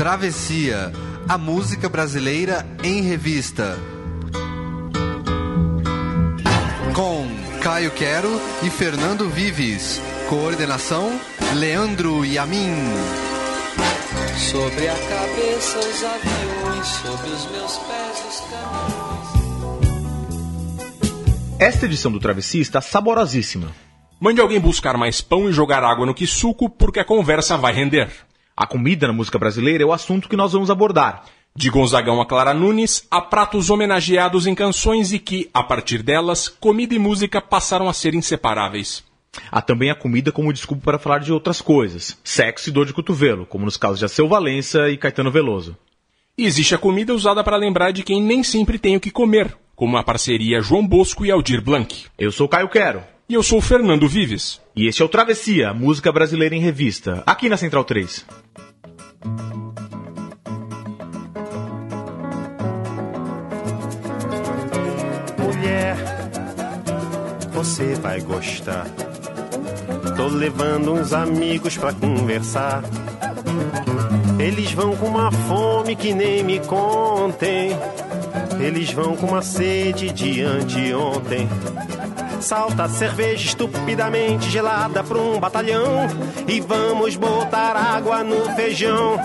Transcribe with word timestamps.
Travessia, 0.00 0.90
a 1.28 1.36
música 1.36 1.86
brasileira 1.86 2.66
em 2.82 3.02
revista. 3.02 3.78
Com 6.94 7.26
Caio 7.60 7.90
Quero 7.90 8.30
e 8.62 8.70
Fernando 8.70 9.28
Vives. 9.28 10.00
Coordenação: 10.30 11.20
Leandro 11.54 12.24
Yamin. 12.24 12.76
Sobre 14.38 14.88
a 14.88 14.94
cabeça 14.94 15.78
os 15.80 16.02
aviões, 16.02 16.86
sobre 16.86 17.28
os 17.28 17.50
meus 17.50 17.76
pés 17.76 18.24
os 18.26 18.40
caminhões. 18.48 19.28
Esta 21.58 21.84
edição 21.84 22.10
do 22.10 22.18
Travessia 22.18 22.62
está 22.62 22.80
saborosíssima. 22.80 23.70
Mande 24.18 24.40
alguém 24.40 24.58
buscar 24.58 24.96
mais 24.96 25.20
pão 25.20 25.50
e 25.50 25.52
jogar 25.52 25.84
água 25.84 26.06
no 26.06 26.14
que 26.14 26.26
suco, 26.26 26.70
porque 26.70 27.00
a 27.00 27.04
conversa 27.04 27.58
vai 27.58 27.74
render. 27.74 28.29
A 28.60 28.66
comida 28.66 29.06
na 29.06 29.14
música 29.14 29.38
brasileira 29.38 29.82
é 29.82 29.86
o 29.86 29.92
assunto 29.92 30.28
que 30.28 30.36
nós 30.36 30.52
vamos 30.52 30.70
abordar. 30.70 31.24
De 31.56 31.70
Gonzagão 31.70 32.20
a 32.20 32.26
Clara 32.26 32.52
Nunes, 32.52 33.06
há 33.10 33.18
pratos 33.18 33.70
homenageados 33.70 34.46
em 34.46 34.54
canções 34.54 35.14
e 35.14 35.18
que, 35.18 35.48
a 35.54 35.62
partir 35.62 36.02
delas, 36.02 36.46
comida 36.46 36.94
e 36.94 36.98
música 36.98 37.40
passaram 37.40 37.88
a 37.88 37.94
ser 37.94 38.14
inseparáveis. 38.14 39.02
Há 39.50 39.62
também 39.62 39.88
a 39.88 39.94
comida 39.94 40.30
como 40.30 40.52
desculpa 40.52 40.82
para 40.84 40.98
falar 40.98 41.20
de 41.20 41.32
outras 41.32 41.62
coisas, 41.62 42.18
sexo 42.22 42.68
e 42.68 42.72
dor 42.72 42.84
de 42.84 42.92
cotovelo, 42.92 43.46
como 43.46 43.64
nos 43.64 43.78
casos 43.78 43.98
de 43.98 44.04
Alceu 44.04 44.28
Valença 44.28 44.90
e 44.90 44.98
Caetano 44.98 45.30
Veloso. 45.30 45.74
E 46.36 46.44
existe 46.44 46.74
a 46.74 46.78
comida 46.78 47.14
usada 47.14 47.42
para 47.42 47.56
lembrar 47.56 47.92
de 47.92 48.02
quem 48.02 48.22
nem 48.22 48.42
sempre 48.42 48.78
tem 48.78 48.94
o 48.94 49.00
que 49.00 49.10
comer, 49.10 49.56
como 49.74 49.96
a 49.96 50.04
parceria 50.04 50.60
João 50.60 50.86
Bosco 50.86 51.24
e 51.24 51.30
Aldir 51.30 51.62
Blanc. 51.62 52.04
Eu 52.18 52.30
sou 52.30 52.46
Caio 52.46 52.68
Quero. 52.68 53.02
E 53.30 53.34
eu 53.34 53.44
sou 53.44 53.58
o 53.58 53.62
Fernando 53.62 54.08
Vives. 54.08 54.60
E 54.74 54.88
este 54.88 55.02
é 55.02 55.04
o 55.04 55.08
Travessia, 55.08 55.72
música 55.72 56.10
brasileira 56.10 56.52
em 56.56 56.60
revista, 56.60 57.22
aqui 57.24 57.48
na 57.48 57.56
Central 57.56 57.84
3. 57.84 58.26
Mulher, 65.38 65.96
você 67.52 67.94
vai 67.94 68.20
gostar. 68.20 68.88
Tô 70.16 70.26
levando 70.26 70.94
uns 70.94 71.12
amigos 71.12 71.78
pra 71.78 71.92
conversar. 71.92 72.82
Eles 74.40 74.72
vão 74.72 74.96
com 74.96 75.06
uma 75.06 75.30
fome 75.30 75.94
que 75.94 76.12
nem 76.12 76.42
me 76.42 76.58
contem. 76.58 77.70
Eles 78.58 78.90
vão 78.90 79.14
com 79.14 79.28
uma 79.28 79.40
sede 79.40 80.10
de 80.10 80.42
anteontem. 80.42 81.48
Salta 82.40 82.88
cerveja 82.88 83.44
estupidamente 83.44 84.48
gelada 84.48 85.04
pra 85.04 85.18
um 85.18 85.38
batalhão. 85.38 86.06
E 86.48 86.60
vamos 86.60 87.14
botar 87.14 87.76
água 87.76 88.24
no 88.24 88.44
feijão. 88.56 89.20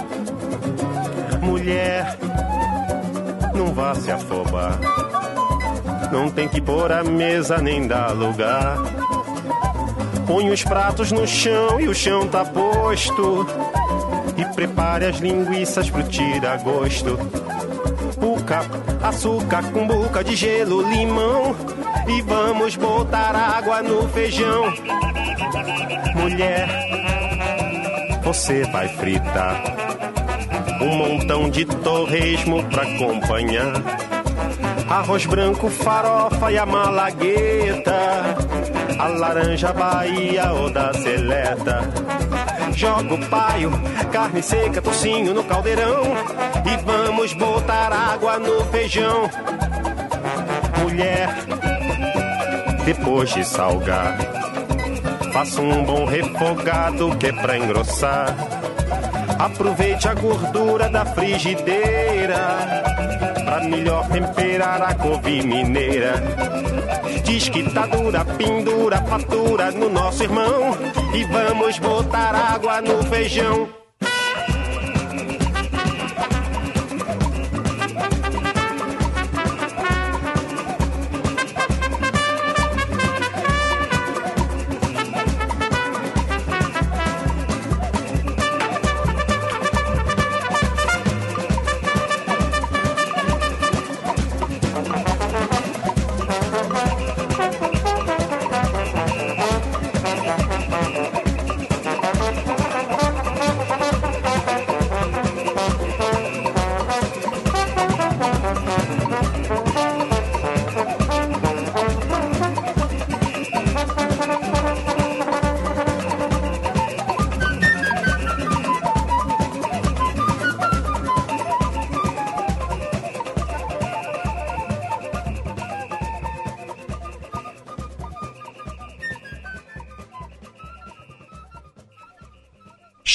Mulher, 1.41 2.17
não 3.53 3.73
vá 3.73 3.95
se 3.95 4.11
afobar. 4.11 4.79
Não 6.11 6.29
tem 6.29 6.47
que 6.47 6.59
pôr 6.59 6.91
a 6.91 7.03
mesa 7.03 7.57
nem 7.57 7.87
dar 7.87 8.11
lugar. 8.11 8.77
Põe 10.27 10.49
os 10.49 10.63
pratos 10.63 11.11
no 11.11 11.25
chão 11.25 11.79
e 11.79 11.87
o 11.87 11.95
chão 11.95 12.27
tá 12.27 12.43
posto. 12.43 13.47
E 14.37 14.43
prepare 14.53 15.05
as 15.05 15.17
linguiças 15.17 15.89
pro 15.89 16.03
tira-gosto. 16.03 17.17
Puca, 18.19 18.61
açúcar 19.01 19.63
com 19.71 19.87
boca 19.87 20.23
de 20.23 20.35
gelo, 20.35 20.81
limão. 20.81 21.55
E 22.07 22.21
vamos 22.21 22.75
botar 22.75 23.35
água 23.35 23.81
no 23.81 24.07
feijão. 24.09 24.73
Mulher, 26.15 26.67
você 28.23 28.63
vai 28.65 28.87
fritar 28.87 29.61
um 30.81 30.95
montão 30.95 31.49
de 31.49 31.65
torresmo 31.65 32.63
pra 32.65 32.83
acompanhar. 32.83 33.73
Arroz 34.89 35.25
branco, 35.25 35.69
farofa 35.69 36.51
e 36.51 36.57
a 36.57 36.65
malagueta. 36.65 38.35
A 38.99 39.07
laranja 39.07 39.73
Bahia 39.73 40.51
ou 40.53 40.69
da 40.69 40.93
seleta. 40.93 41.81
Joga 42.73 43.13
o 43.13 43.25
paio, 43.27 43.71
carne 44.11 44.43
seca, 44.43 44.81
tocinho 44.81 45.33
no 45.33 45.43
caldeirão. 45.43 46.03
E 46.65 46.77
vamos 46.83 47.33
botar 47.33 47.91
água 47.91 48.37
no 48.37 48.63
feijão. 48.65 49.29
Mulher, 50.81 51.29
depois 52.85 53.33
de 53.33 53.43
salgar, 53.43 54.15
faça 55.33 55.59
um 55.59 55.83
bom 55.83 56.05
refogado 56.05 57.15
que 57.17 57.27
é 57.27 57.31
pra 57.31 57.57
engrossar. 57.57 58.35
Aproveite 59.39 60.07
a 60.07 60.13
gordura 60.13 60.87
da 60.87 61.03
frigideira 61.03 62.83
pra 63.43 63.61
melhor 63.63 64.07
temperar 64.07 64.81
a 64.81 64.93
couve 64.93 65.41
mineira. 65.41 66.13
Diz 67.23 67.49
que 67.49 67.63
tá 67.71 67.87
dura, 67.87 68.23
pendura, 68.23 68.97
fatura 69.03 69.71
no 69.71 69.89
nosso 69.89 70.23
irmão. 70.23 70.77
E 71.13 71.23
vamos 71.25 71.79
botar 71.79 72.35
água 72.35 72.81
no 72.81 73.03
feijão. 73.03 73.84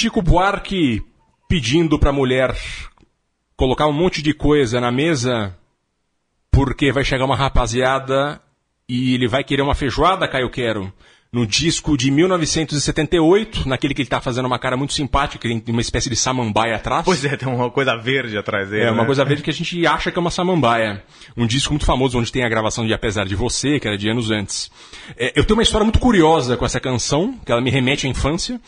Chico 0.01 0.23
Buarque 0.23 1.03
pedindo 1.47 1.99
pra 1.99 2.11
mulher 2.11 2.57
colocar 3.55 3.87
um 3.87 3.93
monte 3.93 4.23
de 4.23 4.33
coisa 4.33 4.81
na 4.81 4.91
mesa 4.91 5.55
porque 6.51 6.91
vai 6.91 7.05
chegar 7.05 7.27
uma 7.27 7.37
rapaziada 7.37 8.41
e 8.89 9.13
ele 9.13 9.29
vai 9.29 9.45
querer 9.45 9.61
uma 9.61 9.75
feijoada, 9.75 10.27
Caio 10.27 10.49
Quero. 10.49 10.91
No 11.31 11.47
disco 11.47 11.99
de 11.99 12.11
1978, 12.11 13.69
naquele 13.69 13.93
que 13.93 14.01
ele 14.01 14.09
tá 14.09 14.23
fazendo 14.23 14.47
uma 14.47 14.59
cara 14.59 14.75
muito 14.75 14.95
simpática, 14.95 15.47
tem 15.47 15.63
uma 15.69 15.83
espécie 15.83 16.09
de 16.09 16.17
samambaia 16.17 16.77
atrás. 16.77 17.05
Pois 17.05 17.23
é, 17.23 17.37
tem 17.37 17.47
uma 17.47 17.71
coisa 17.71 17.95
verde 17.95 18.39
atrás 18.39 18.71
dele. 18.71 18.85
É, 18.85 18.91
uma 18.91 19.03
né? 19.03 19.07
coisa 19.07 19.23
verde 19.23 19.43
que 19.43 19.51
a 19.51 19.53
gente 19.53 19.87
acha 19.87 20.11
que 20.11 20.19
é 20.19 20.21
uma 20.21 20.31
samambaia. 20.31 21.05
Um 21.37 21.47
disco 21.47 21.75
muito 21.75 21.85
famoso 21.85 22.19
onde 22.19 22.33
tem 22.33 22.43
a 22.43 22.49
gravação 22.49 22.87
de 22.87 22.95
Apesar 22.95 23.27
de 23.27 23.37
Você, 23.37 23.79
que 23.79 23.87
era 23.87 23.99
de 23.99 24.09
anos 24.09 24.31
antes. 24.31 24.71
É, 25.19 25.39
eu 25.39 25.45
tenho 25.45 25.59
uma 25.59 25.63
história 25.63 25.85
muito 25.85 25.99
curiosa 25.99 26.57
com 26.57 26.65
essa 26.65 26.81
canção, 26.81 27.39
que 27.45 27.53
ela 27.53 27.61
me 27.61 27.71
remete 27.71 28.07
à 28.07 28.11
infância. 28.11 28.59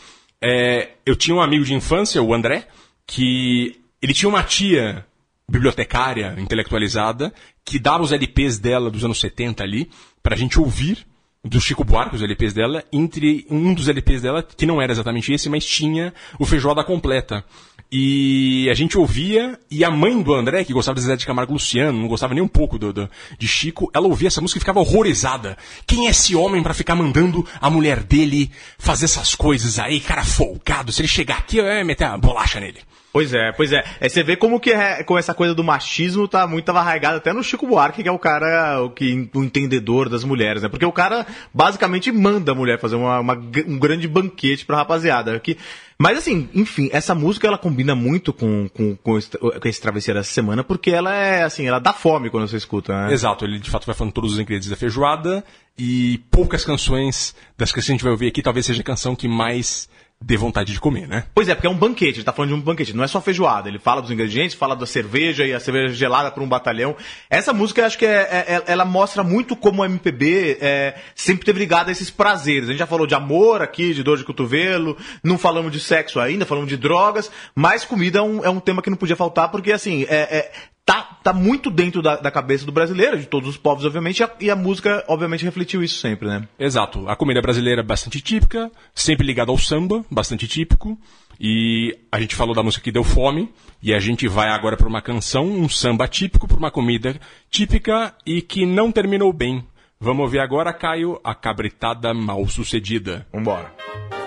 É, 0.45 0.89
eu 1.05 1.15
tinha 1.15 1.33
um 1.33 1.41
amigo 1.41 1.63
de 1.63 1.73
infância, 1.73 2.21
o 2.21 2.33
André, 2.33 2.67
que 3.07 3.79
ele 4.01 4.13
tinha 4.13 4.27
uma 4.27 4.43
tia 4.43 5.05
bibliotecária 5.49 6.35
intelectualizada 6.37 7.33
que 7.63 7.79
dava 7.79 8.03
os 8.03 8.11
LPs 8.11 8.59
dela 8.59 8.91
dos 8.91 9.05
anos 9.05 9.21
70 9.21 9.63
ali 9.63 9.89
pra 10.21 10.35
gente 10.35 10.59
ouvir 10.59 11.05
do 11.41 11.61
Chico 11.61 11.85
Buarque, 11.85 12.15
os 12.15 12.21
LPs 12.21 12.53
dela, 12.53 12.83
entre 12.91 13.45
um 13.49 13.73
dos 13.73 13.87
LPs 13.87 14.21
dela, 14.21 14.43
que 14.43 14.65
não 14.65 14.81
era 14.81 14.91
exatamente 14.91 15.31
esse, 15.31 15.49
mas 15.49 15.65
tinha 15.65 16.13
o 16.37 16.45
Feijoada 16.45 16.83
Completa. 16.83 17.45
E 17.95 18.67
a 18.71 18.73
gente 18.73 18.97
ouvia, 18.97 19.59
e 19.69 19.85
a 19.85 19.91
mãe 19.91 20.19
do 20.19 20.33
André, 20.33 20.63
que 20.63 20.73
gostava 20.73 20.95
de 20.95 21.05
Zé 21.05 21.15
de 21.15 21.27
Camargo 21.27 21.53
Luciano, 21.53 21.99
não 21.99 22.07
gostava 22.07 22.33
nem 22.33 22.41
um 22.41 22.47
pouco 22.47 22.79
do, 22.79 22.91
do- 22.91 23.07
de 23.37 23.47
Chico, 23.47 23.91
ela 23.93 24.07
ouvia 24.07 24.29
essa 24.29 24.41
música 24.41 24.57
e 24.57 24.61
ficava 24.61 24.79
horrorizada. 24.79 25.55
Quem 25.85 26.07
é 26.07 26.09
esse 26.09 26.35
homem 26.35 26.63
pra 26.63 26.73
ficar 26.73 26.95
mandando 26.95 27.47
a 27.61 27.69
mulher 27.69 28.01
dele 28.01 28.49
fazer 28.79 29.05
essas 29.05 29.35
coisas 29.35 29.77
aí, 29.77 29.99
cara 29.99 30.25
folgado? 30.25 30.91
Se 30.91 31.01
ele 31.01 31.07
chegar 31.07 31.37
aqui, 31.37 31.57
eu 31.57 31.65
ia 31.65 31.85
meter 31.85 32.05
a 32.05 32.17
bolacha 32.17 32.59
nele. 32.59 32.79
Pois 33.13 33.31
é, 33.31 33.51
pois 33.51 33.71
é. 33.71 33.83
é 33.99 34.09
você 34.09 34.23
vê 34.23 34.35
como 34.35 34.59
que 34.59 34.71
é, 34.71 35.03
com 35.03 35.15
essa 35.15 35.35
coisa 35.35 35.53
do 35.53 35.63
machismo 35.63 36.27
tá 36.27 36.47
muito 36.47 36.67
arraigado 36.69 37.17
até 37.17 37.31
no 37.31 37.43
Chico 37.43 37.67
Buarque, 37.67 38.01
que 38.01 38.09
é 38.09 38.11
o 38.11 38.17
cara, 38.17 38.81
o, 38.81 38.89
que, 38.89 39.29
o 39.35 39.43
entendedor 39.43 40.09
das 40.09 40.23
mulheres, 40.23 40.63
né? 40.63 40.67
Porque 40.67 40.83
o 40.83 40.91
cara 40.91 41.23
basicamente 41.53 42.11
manda 42.11 42.53
a 42.53 42.55
mulher 42.55 42.79
fazer 42.79 42.95
uma, 42.95 43.19
uma 43.19 43.33
um 43.67 43.77
grande 43.77 44.07
banquete 44.07 44.65
pra 44.65 44.77
rapaziada. 44.77 45.39
Que, 45.39 45.59
mas 45.95 46.17
assim, 46.17 46.49
enfim, 46.55 46.89
essa 46.91 47.13
música 47.13 47.45
ela 47.45 47.57
combina 47.59 47.93
muito 47.93 48.33
com, 48.33 48.67
com, 48.69 48.95
com, 48.95 49.15
esse, 49.15 49.37
com 49.37 49.67
esse 49.67 49.79
travesseiro 49.79 50.19
dessa 50.19 50.33
semana, 50.33 50.63
porque 50.63 50.89
ela 50.89 51.13
é 51.13 51.43
assim, 51.43 51.67
ela 51.67 51.77
dá 51.77 51.93
fome 51.93 52.31
quando 52.31 52.47
você 52.47 52.57
escuta, 52.57 52.99
né? 53.05 53.13
Exato, 53.13 53.45
ele 53.45 53.59
de 53.59 53.69
fato 53.69 53.85
vai 53.85 53.93
falando 53.93 54.13
todos 54.13 54.33
os 54.33 54.39
ingredientes 54.39 54.69
da 54.69 54.75
feijoada 54.75 55.43
e 55.77 56.19
poucas 56.31 56.65
canções 56.65 57.35
das 57.55 57.71
que 57.71 57.79
a 57.79 57.83
gente 57.83 58.03
vai 58.03 58.11
ouvir 58.11 58.27
aqui, 58.29 58.41
talvez 58.41 58.65
seja 58.65 58.81
a 58.81 58.83
canção 58.83 59.15
que 59.15 59.27
mais 59.27 59.87
dê 60.25 60.37
vontade 60.37 60.71
de 60.71 60.79
comer, 60.79 61.07
né? 61.07 61.25
Pois 61.35 61.49
é, 61.49 61.53
porque 61.53 61.67
é 61.67 61.69
um 61.69 61.77
banquete, 61.77 62.19
ele 62.19 62.23
tá 62.23 62.31
falando 62.31 62.51
de 62.51 62.55
um 62.55 62.61
banquete, 62.61 62.95
não 62.95 63.03
é 63.03 63.07
só 63.07 63.19
feijoada, 63.19 63.67
ele 63.67 63.77
fala 63.77 64.01
dos 64.01 64.09
ingredientes, 64.09 64.55
fala 64.55 64.75
da 64.75 64.85
cerveja 64.85 65.45
e 65.45 65.53
a 65.53 65.59
cerveja 65.59 65.93
gelada 65.93 66.31
para 66.31 66.41
um 66.41 66.47
batalhão. 66.47 66.95
Essa 67.29 67.51
música 67.51 67.85
acho 67.85 67.97
que 67.97 68.05
é, 68.05 68.21
é, 68.21 68.55
é 68.55 68.63
ela 68.67 68.85
mostra 68.85 69.23
muito 69.23 69.55
como 69.55 69.81
o 69.81 69.85
MPB 69.85 70.57
é, 70.61 70.95
sempre 71.13 71.45
teve 71.45 71.59
ligado 71.59 71.89
a 71.89 71.91
esses 71.91 72.09
prazeres. 72.09 72.69
A 72.69 72.71
gente 72.71 72.79
já 72.79 72.87
falou 72.87 73.05
de 73.05 73.15
amor 73.15 73.61
aqui, 73.61 73.93
de 73.93 74.01
dor 74.01 74.17
de 74.17 74.23
cotovelo, 74.23 74.97
não 75.21 75.37
falamos 75.37 75.71
de 75.71 75.79
sexo 75.79 76.19
ainda, 76.19 76.45
falamos 76.45 76.69
de 76.69 76.77
drogas, 76.77 77.29
mas 77.53 77.83
comida 77.83 78.19
é 78.19 78.21
um, 78.21 78.45
é 78.45 78.49
um 78.49 78.61
tema 78.61 78.81
que 78.81 78.89
não 78.89 78.97
podia 78.97 79.17
faltar, 79.17 79.51
porque 79.51 79.73
assim, 79.73 80.03
é, 80.03 80.37
é 80.37 80.51
tá, 80.85 81.01
tá 81.23 81.33
muito 81.33 81.69
dentro 81.69 82.01
da, 82.01 82.17
da, 82.17 82.31
cabeça 82.31 82.65
do 82.65 82.71
brasileiro, 82.71 83.17
de 83.17 83.25
todos 83.25 83.49
os 83.49 83.57
povos, 83.57 83.85
obviamente, 83.85 84.19
e 84.19 84.23
a, 84.23 84.31
e 84.41 84.49
a, 84.49 84.55
música, 84.55 85.03
obviamente, 85.07 85.45
refletiu 85.45 85.83
isso 85.83 85.99
sempre, 85.99 86.27
né? 86.27 86.47
Exato. 86.59 87.07
A 87.07 87.15
comida 87.15 87.41
brasileira 87.41 87.81
é 87.81 87.83
bastante 87.83 88.21
típica, 88.21 88.71
sempre 88.93 89.25
ligada 89.25 89.51
ao 89.51 89.57
samba, 89.57 90.03
bastante 90.09 90.47
típico. 90.47 90.97
E 91.39 91.97
a 92.11 92.19
gente 92.19 92.35
falou 92.35 92.53
da 92.53 92.61
música 92.61 92.83
que 92.83 92.91
deu 92.91 93.03
fome, 93.03 93.51
e 93.81 93.93
a 93.93 93.99
gente 93.99 94.27
vai 94.27 94.49
agora 94.49 94.77
para 94.77 94.87
uma 94.87 95.01
canção, 95.01 95.45
um 95.45 95.67
samba 95.67 96.07
típico, 96.07 96.47
para 96.47 96.57
uma 96.57 96.71
comida 96.71 97.19
típica 97.49 98.13
e 98.25 98.41
que 98.41 98.65
não 98.65 98.91
terminou 98.91 99.33
bem. 99.33 99.65
Vamos 99.99 100.23
ouvir 100.23 100.39
agora, 100.39 100.73
Caio, 100.73 101.19
a 101.23 101.33
cabritada 101.33 102.13
mal 102.13 102.45
sucedida. 102.47 103.25
Vambora. 103.31 103.73
anos 104.13 104.22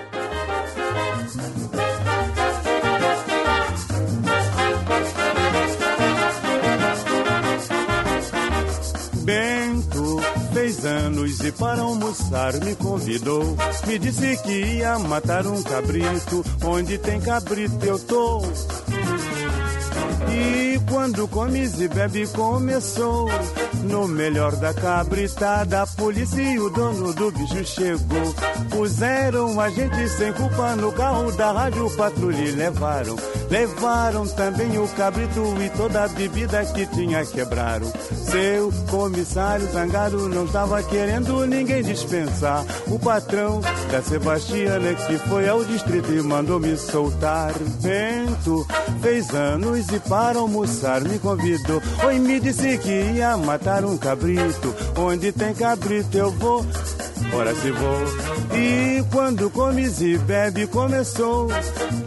para 11.59 11.83
almoçar 11.83 12.55
me 12.65 12.75
convidou. 12.77 13.57
Me 13.87 13.99
disse 13.99 14.37
que 14.39 14.79
ia 14.79 14.99
matar 14.99 15.47
um 15.47 15.63
cabrito, 15.63 16.45
onde 16.65 16.99
tem 16.99 17.21
cabrito 17.21 17.85
eu 17.85 17.99
tô. 17.99 18.43
E 20.31 20.79
quando 20.91 21.29
comes 21.29 21.81
e 21.81 21.89
bebe 21.89 22.27
começou. 22.29 23.29
No 23.85 24.09
melhor 24.09 24.57
da 24.57 24.75
cabritada 24.75 25.83
A 25.83 25.87
polícia 25.87 26.43
e 26.43 26.59
o 26.59 26.69
dono 26.71 27.13
do 27.13 27.31
bicho 27.31 27.65
chegou. 27.65 28.35
Puseram 28.71 29.61
a 29.61 29.71
gente 29.71 30.09
sem 30.09 30.33
culpa 30.33 30.75
no 30.75 30.93
carro 30.93 31.31
da 31.33 31.53
rádio 31.53 31.89
patrulha 31.97 32.43
e 32.43 32.51
levaram. 32.53 33.17
Levaram 33.49 34.27
também 34.27 34.77
o 34.79 34.89
cabrito 34.89 35.41
e 35.63 35.71
toda 35.77 36.05
a 36.05 36.09
bebida 36.09 36.65
que 36.67 36.85
tinha 36.87 37.25
quebraram. 37.25 37.91
Seu 38.13 38.73
comissário 38.91 39.71
zangado 39.73 40.29
não 40.29 40.47
estava 40.47 40.83
querendo 40.83 41.47
ninguém 41.47 41.83
dispensar. 41.83 42.65
O 42.89 42.99
patrão 42.99 43.61
da 43.91 44.03
Sebastiana 44.03 44.95
que 44.95 45.19
foi 45.19 45.49
ao 45.49 45.65
distrito 45.65 46.13
e 46.13 46.23
mandou 46.23 46.59
me 46.59 46.77
soltar. 46.77 47.53
Bento 47.81 48.67
fez 49.01 49.31
anos 49.31 49.89
e 49.91 50.01
para 50.17 50.39
almoçar 50.39 51.03
me 51.03 51.19
convidou. 51.19 51.83
Oi, 52.07 52.19
me 52.19 52.41
disse 52.41 52.79
que 52.79 52.89
ia 52.89 53.37
matar 53.37 53.85
um 53.85 53.99
cabrito. 53.99 54.75
Onde 54.97 55.31
tem 55.31 55.53
cabrito 55.53 56.17
eu 56.17 56.31
vou. 56.31 56.65
Ora 57.33 57.55
se 57.55 57.71
vou. 57.71 58.57
E 58.57 59.05
quando 59.13 59.51
comes 59.51 60.01
e 60.01 60.17
bebe 60.19 60.67
começou. 60.67 61.49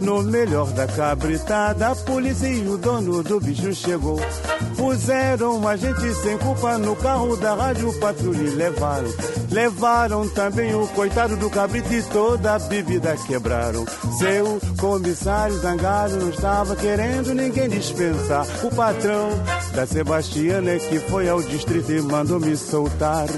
No 0.00 0.22
melhor 0.22 0.70
da 0.72 0.86
cabritada, 0.86 1.88
a 1.88 1.94
polícia 1.94 2.48
e 2.48 2.66
o 2.66 2.76
dono 2.76 3.22
do 3.22 3.40
bicho 3.40 3.72
chegou. 3.74 4.18
Puseram 4.76 5.66
a 5.68 5.76
gente 5.76 6.14
sem 6.14 6.38
culpa 6.38 6.78
no 6.78 6.96
carro 6.96 7.36
da 7.36 7.54
rádio 7.54 7.92
patrulha 8.00 8.42
e 8.42 8.50
levaram. 8.50 9.08
Levaram 9.50 10.28
também 10.28 10.74
o 10.74 10.86
coitado 10.88 11.36
do 11.36 11.50
cabrito 11.50 11.92
e 11.92 12.02
toda 12.02 12.54
a 12.54 12.58
bebida 12.58 13.16
quebraram. 13.26 13.84
Seu 14.18 14.60
comissário 14.78 15.58
zangado 15.58 16.16
não 16.16 16.30
estava 16.30 16.74
querendo 16.76 17.34
ninguém 17.34 17.68
dispensar. 17.68 18.46
O 18.62 18.74
patrão 18.74 19.30
da 19.74 19.86
Sebastiana 19.86 20.78
que 20.78 20.98
foi 20.98 21.28
ao 21.28 21.42
distrito 21.42 21.92
e 21.92 22.00
mandou 22.00 22.40
me 22.40 22.56
soltar. 22.56 23.28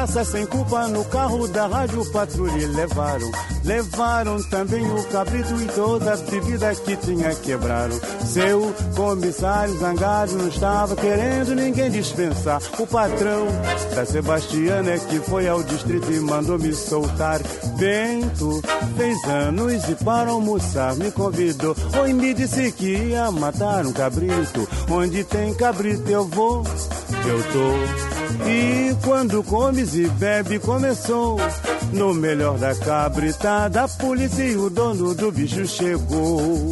Raça 0.00 0.24
sem 0.24 0.46
culpa 0.46 0.88
no 0.88 1.04
carro 1.04 1.46
da 1.46 1.66
rádio 1.66 2.10
patrulha 2.10 2.66
levaram. 2.68 3.30
Levaram 3.64 4.42
também 4.44 4.84
o 4.90 5.04
cabrito 5.04 5.54
e 5.60 5.66
toda 5.66 6.14
a 6.14 6.16
bebida 6.16 6.74
que 6.74 6.96
tinha 6.96 7.34
quebraram. 7.34 7.98
Seu 8.24 8.74
comissário 8.96 9.78
zangado 9.78 10.32
não 10.36 10.48
estava 10.48 10.96
querendo 10.96 11.54
ninguém 11.54 11.90
dispensar. 11.90 12.60
O 12.78 12.86
patrão 12.86 13.46
da 13.94 14.06
Sebastiana 14.06 14.92
é 14.92 14.98
que 14.98 15.18
foi 15.18 15.48
ao 15.48 15.62
distrito 15.62 16.10
e 16.10 16.20
mandou 16.20 16.58
me 16.58 16.72
soltar. 16.72 17.40
Bento 17.78 18.62
fez 18.96 19.24
anos 19.24 19.88
e 19.88 19.94
para 19.96 20.30
almoçar 20.30 20.94
me 20.96 21.10
convidou. 21.10 21.76
Oi, 22.00 22.12
me 22.12 22.32
disse 22.32 22.72
que 22.72 22.96
ia 22.96 23.30
matar 23.30 23.84
um 23.86 23.92
cabrito. 23.92 24.68
Onde 24.90 25.22
tem 25.24 25.54
cabrito 25.54 26.10
eu 26.10 26.26
vou, 26.26 26.64
eu 27.26 27.42
tô. 27.52 28.20
E 28.48 28.96
quando 29.04 29.42
comes 29.42 29.94
e 29.94 30.06
bebe 30.08 30.58
começou. 30.58 31.36
No 31.92 32.14
melhor 32.14 32.56
da 32.56 32.72
cabritada, 33.50 33.84
a 33.84 33.88
polícia 33.88 34.44
e 34.44 34.56
o 34.56 34.70
dono 34.70 35.14
do 35.14 35.32
bicho 35.32 35.66
chegou. 35.66 36.70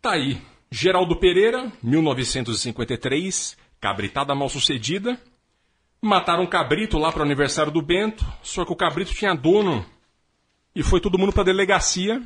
Tá 0.00 0.12
aí. 0.12 0.40
Geraldo 0.70 1.16
Pereira, 1.16 1.70
1953, 1.82 3.56
cabritada 3.80 4.34
mal 4.34 4.48
sucedida. 4.48 5.20
Mataram 6.00 6.44
um 6.44 6.46
cabrito 6.46 6.98
lá 6.98 7.12
para 7.12 7.20
o 7.20 7.24
aniversário 7.24 7.70
do 7.70 7.82
Bento, 7.82 8.24
só 8.42 8.64
que 8.64 8.72
o 8.72 8.76
cabrito 8.76 9.14
tinha 9.14 9.34
dono 9.34 9.84
e 10.74 10.82
foi 10.82 11.00
todo 11.00 11.18
mundo 11.18 11.32
pra 11.32 11.44
delegacia. 11.44 12.22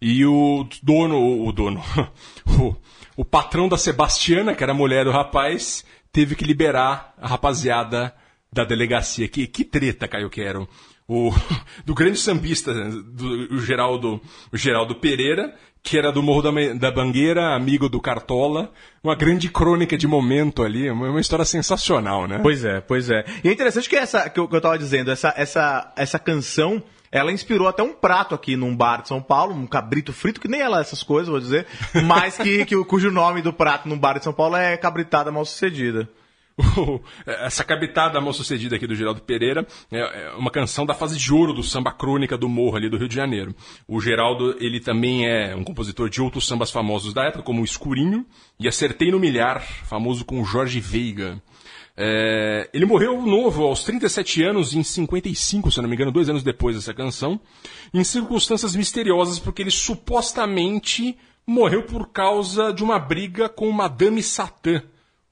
E 0.00 0.24
o 0.26 0.66
dono, 0.82 1.46
o 1.46 1.52
dono, 1.52 1.82
o, 2.60 2.76
o 3.16 3.24
patrão 3.24 3.68
da 3.68 3.78
Sebastiana, 3.78 4.54
que 4.54 4.62
era 4.62 4.72
a 4.72 4.74
mulher 4.74 5.04
do 5.04 5.10
rapaz, 5.10 5.84
teve 6.12 6.34
que 6.34 6.44
liberar 6.44 7.14
a 7.18 7.26
rapaziada 7.26 8.14
da 8.52 8.64
delegacia. 8.64 9.26
Que, 9.26 9.46
que 9.46 9.64
treta, 9.64 10.06
Caio 10.06 10.30
Quero. 10.30 10.68
O, 11.08 11.30
do 11.84 11.94
grande 11.94 12.18
sambista, 12.18 12.74
do, 12.74 13.54
o, 13.54 13.58
Geraldo, 13.60 14.20
o 14.52 14.56
Geraldo 14.56 14.96
Pereira, 14.96 15.54
que 15.82 15.96
era 15.96 16.10
do 16.10 16.22
Morro 16.22 16.42
da, 16.42 16.50
da 16.74 16.90
Bangueira, 16.90 17.54
amigo 17.54 17.88
do 17.88 18.00
Cartola. 18.00 18.72
Uma 19.02 19.14
grande 19.14 19.48
crônica 19.48 19.96
de 19.96 20.06
momento 20.06 20.62
ali, 20.62 20.90
uma, 20.90 21.08
uma 21.10 21.20
história 21.20 21.44
sensacional, 21.44 22.26
né? 22.26 22.40
Pois 22.42 22.64
é, 22.64 22.80
pois 22.80 23.08
é. 23.08 23.24
E 23.44 23.48
é 23.48 23.52
interessante 23.52 23.88
que 23.88 23.96
essa, 23.96 24.28
que 24.28 24.40
eu, 24.40 24.48
que 24.48 24.56
eu 24.56 24.60
tava 24.60 24.78
dizendo, 24.78 25.10
essa, 25.10 25.32
essa, 25.36 25.92
essa 25.96 26.18
canção 26.18 26.82
ela 27.10 27.32
inspirou 27.32 27.68
até 27.68 27.82
um 27.82 27.92
prato 27.92 28.34
aqui 28.34 28.56
num 28.56 28.74
bar 28.74 29.02
de 29.02 29.08
São 29.08 29.22
Paulo, 29.22 29.54
um 29.54 29.66
cabrito 29.66 30.12
frito, 30.12 30.40
que 30.40 30.48
nem 30.48 30.60
ela 30.60 30.80
essas 30.80 31.02
coisas, 31.02 31.28
vou 31.28 31.40
dizer, 31.40 31.66
mas 32.04 32.36
que, 32.36 32.64
que 32.64 32.76
cujo 32.84 33.10
nome 33.10 33.42
do 33.42 33.52
prato 33.52 33.88
num 33.88 33.98
bar 33.98 34.18
de 34.18 34.24
São 34.24 34.32
Paulo 34.32 34.56
é 34.56 34.76
cabritada 34.76 35.30
mal 35.30 35.44
sucedida. 35.44 36.08
Essa 37.26 37.62
cabritada 37.62 38.20
mal 38.20 38.32
sucedida 38.32 38.76
aqui 38.76 38.86
do 38.86 38.94
Geraldo 38.94 39.20
Pereira 39.20 39.66
é, 39.90 39.98
é 39.98 40.30
uma 40.36 40.50
canção 40.50 40.86
da 40.86 40.94
fase 40.94 41.18
de 41.18 41.32
ouro 41.32 41.52
do 41.52 41.62
samba 41.62 41.92
crônica 41.92 42.36
do 42.36 42.48
Morro 42.48 42.76
ali 42.76 42.88
do 42.88 42.96
Rio 42.96 43.08
de 43.08 43.14
Janeiro. 43.14 43.54
O 43.86 44.00
Geraldo, 44.00 44.56
ele 44.58 44.80
também 44.80 45.26
é 45.26 45.54
um 45.54 45.62
compositor 45.62 46.08
de 46.08 46.22
outros 46.22 46.46
sambas 46.46 46.70
famosos 46.70 47.12
da 47.12 47.24
época, 47.24 47.44
como 47.44 47.60
o 47.60 47.64
Escurinho 47.64 48.24
e 48.58 48.66
Acertei 48.66 49.10
no 49.10 49.20
Milhar, 49.20 49.60
famoso 49.84 50.24
com 50.24 50.44
Jorge 50.44 50.80
Veiga. 50.80 51.42
É, 51.98 52.68
ele 52.74 52.84
morreu 52.84 53.22
novo, 53.22 53.64
aos 53.64 53.82
37 53.82 54.42
anos, 54.42 54.74
em 54.74 54.82
55, 54.82 55.70
se 55.70 55.80
não 55.80 55.88
me 55.88 55.94
engano, 55.94 56.12
dois 56.12 56.28
anos 56.28 56.42
depois 56.42 56.76
dessa 56.76 56.92
canção, 56.92 57.40
em 57.92 58.04
circunstâncias 58.04 58.76
misteriosas, 58.76 59.38
porque 59.38 59.62
ele 59.62 59.70
supostamente 59.70 61.16
morreu 61.46 61.84
por 61.84 62.08
causa 62.08 62.72
de 62.72 62.84
uma 62.84 62.98
briga 62.98 63.48
com 63.48 63.70
Madame 63.70 64.22
Satã, 64.22 64.82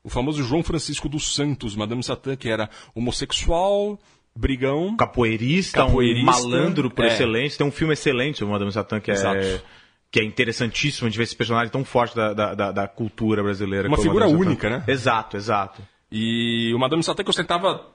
o 0.04 0.10
famoso 0.10 0.44
João 0.44 0.62
Francisco 0.62 1.08
dos 1.08 1.34
Santos, 1.34 1.74
Madame 1.74 2.02
Satã, 2.02 2.36
que 2.36 2.48
era 2.48 2.68
homossexual, 2.94 3.98
brigão. 4.36 4.96
Capoeirista, 4.96 5.78
Capoeirista, 5.78 6.30
um 6.30 6.50
malandro 6.50 6.90
por 6.90 7.04
é. 7.04 7.08
excelência. 7.08 7.58
Tem 7.58 7.66
um 7.66 7.70
filme 7.72 7.94
excelente 7.94 8.38
sobre 8.38 8.50
o 8.50 8.52
Madame 8.52 8.70
Satã 8.70 9.00
que 9.00 9.10
é, 9.10 9.14
Exato. 9.14 9.62
que 10.10 10.20
é 10.20 10.24
interessantíssimo 10.24 11.08
de 11.08 11.16
ver 11.16 11.24
esse 11.24 11.34
personagem 11.34 11.72
tão 11.72 11.84
forte 11.84 12.14
da, 12.14 12.32
da, 12.34 12.70
da- 12.72 12.86
cultura 12.88 13.42
brasileira. 13.42 13.88
Uma 13.88 13.96
figura 13.96 14.28
única, 14.28 14.68
né? 14.68 14.84
Exato, 14.86 15.36
exato. 15.36 15.82
E 16.12 16.72
o 16.74 16.78
Madame 16.78 17.02
Satã 17.02 17.24
que 17.24 17.30
ostentava, 17.30 17.86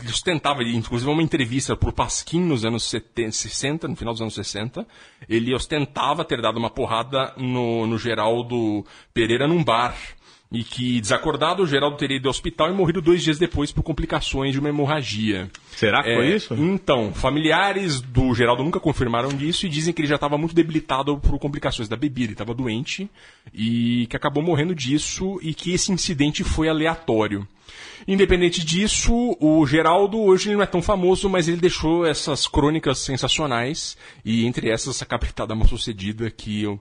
ele 0.00 0.08
ostentava, 0.10 0.62
inclusive 0.62 1.10
uma 1.10 1.22
entrevista 1.22 1.76
pro 1.76 1.92
Pasquim 1.92 2.40
nos 2.40 2.64
anos 2.64 2.84
70, 2.84 3.30
60, 3.32 3.88
no 3.88 3.94
final 3.94 4.14
dos 4.14 4.22
anos 4.22 4.34
60, 4.34 4.86
ele 5.28 5.54
ostentava 5.54 6.24
ter 6.24 6.40
dado 6.40 6.56
uma 6.58 6.70
porrada 6.70 7.34
no, 7.36 7.86
no 7.86 7.98
Geraldo 7.98 8.84
Pereira 9.12 9.46
num 9.46 9.62
bar. 9.62 9.94
E 10.52 10.62
que, 10.62 11.00
desacordado, 11.00 11.62
o 11.62 11.66
Geraldo 11.66 11.96
teria 11.96 12.18
ido 12.18 12.28
ao 12.28 12.30
hospital 12.30 12.68
e 12.70 12.74
morrido 12.74 13.00
dois 13.00 13.22
dias 13.22 13.38
depois 13.38 13.72
por 13.72 13.82
complicações 13.82 14.52
de 14.52 14.60
uma 14.60 14.68
hemorragia. 14.68 15.50
Será 15.74 16.02
que 16.02 16.14
foi 16.14 16.26
É, 16.26 16.36
isso? 16.36 16.54
Então, 16.54 17.12
familiares 17.14 18.00
do 18.00 18.34
Geraldo 18.34 18.62
nunca 18.62 18.78
confirmaram 18.78 19.30
disso 19.30 19.66
e 19.66 19.68
dizem 19.68 19.92
que 19.92 20.02
ele 20.02 20.08
já 20.08 20.16
estava 20.16 20.36
muito 20.36 20.54
debilitado 20.54 21.16
por 21.18 21.38
complicações 21.38 21.88
da 21.88 21.96
bebida, 21.96 22.26
ele 22.26 22.32
estava 22.32 22.54
doente 22.54 23.10
e 23.52 24.06
que 24.08 24.16
acabou 24.16 24.42
morrendo 24.42 24.74
disso 24.74 25.38
e 25.42 25.54
que 25.54 25.72
esse 25.72 25.90
incidente 25.90 26.44
foi 26.44 26.68
aleatório. 26.68 27.46
Independente 28.06 28.64
disso, 28.64 29.36
o 29.40 29.64
Geraldo 29.66 30.18
hoje 30.18 30.48
ele 30.48 30.56
não 30.56 30.62
é 30.62 30.66
tão 30.66 30.82
famoso, 30.82 31.28
mas 31.28 31.48
ele 31.48 31.58
deixou 31.58 32.04
essas 32.04 32.46
crônicas 32.46 32.98
sensacionais 32.98 33.96
e 34.24 34.44
entre 34.44 34.68
essas 34.68 34.92
essa 34.92 35.06
capitada 35.06 35.54
mal 35.54 35.66
sucedida 35.66 36.30
que 36.30 36.62
eu, 36.62 36.78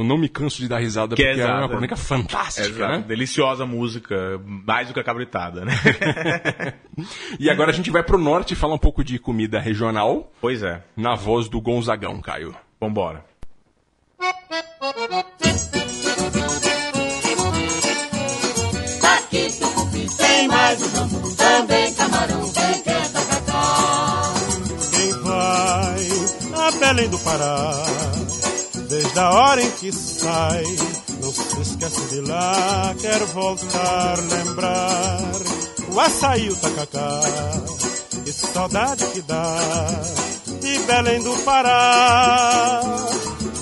eu 0.00 0.04
não 0.04 0.16
me 0.16 0.28
canso 0.28 0.58
de 0.62 0.68
dar 0.68 0.78
risada 0.78 1.14
Que 1.14 1.22
é 1.22 1.28
porque 1.28 1.40
é, 1.42 1.44
uma 1.44 1.54
exato. 1.56 1.68
crônica 1.68 1.96
fantástica, 1.96 2.68
Exato. 2.68 2.92
né? 2.92 3.04
Deliciosa 3.06 3.66
música, 3.66 4.40
mais 4.44 4.88
do 4.88 4.94
que 4.94 5.00
a 5.00 5.04
cabritada, 5.04 5.64
né? 5.64 5.72
E 7.38 7.48
agora 7.48 7.70
a 7.70 7.74
gente 7.74 7.90
vai 7.90 8.02
pro 8.02 8.18
norte 8.18 8.54
falar 8.54 8.74
um 8.74 8.78
pouco 8.78 9.02
de 9.02 9.18
comida 9.18 9.58
regional 9.58 10.30
pois 10.40 10.62
é. 10.62 10.82
na 10.96 11.14
voz 11.14 11.48
do 11.48 11.60
Gonzagão, 11.60 12.20
Caio. 12.20 12.54
Vambora. 12.80 13.24
Aqui 19.02 19.48
tucupi 19.58 20.06
tem 20.16 20.48
mais 20.48 20.82
um 20.82 20.88
jambu, 20.90 21.36
também 21.36 21.94
camarão, 21.94 22.40
quem 22.52 22.82
quer 22.82 23.08
tacacá. 23.12 24.32
Quem 24.92 25.12
vai 25.22 26.66
a 26.66 26.70
Belém 26.72 27.08
do 27.08 27.18
Pará, 27.20 27.72
desde 28.90 29.18
a 29.20 29.30
hora 29.30 29.62
em 29.62 29.70
que 29.70 29.92
sai, 29.92 30.64
não 31.22 31.32
se 31.32 31.60
esquece 31.60 32.00
de 32.08 32.20
lá, 32.22 32.92
quer 33.00 33.24
voltar, 33.26 34.18
lembrar 34.18 35.32
o 35.92 36.00
açaí, 36.00 36.50
o 36.50 36.56
tacacá, 36.56 37.20
que 38.24 38.32
saudade 38.32 39.06
que 39.06 39.22
dá 39.22 39.56
de 40.60 40.78
Belém 40.80 41.22
do 41.22 41.36
Pará. 41.44 42.80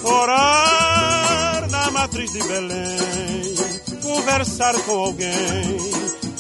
Orar 0.03 1.71
na 1.71 1.91
matriz 1.91 2.33
de 2.33 2.43
Belém, 2.45 3.55
conversar 4.03 4.75
com 4.81 4.93
alguém, 4.93 5.79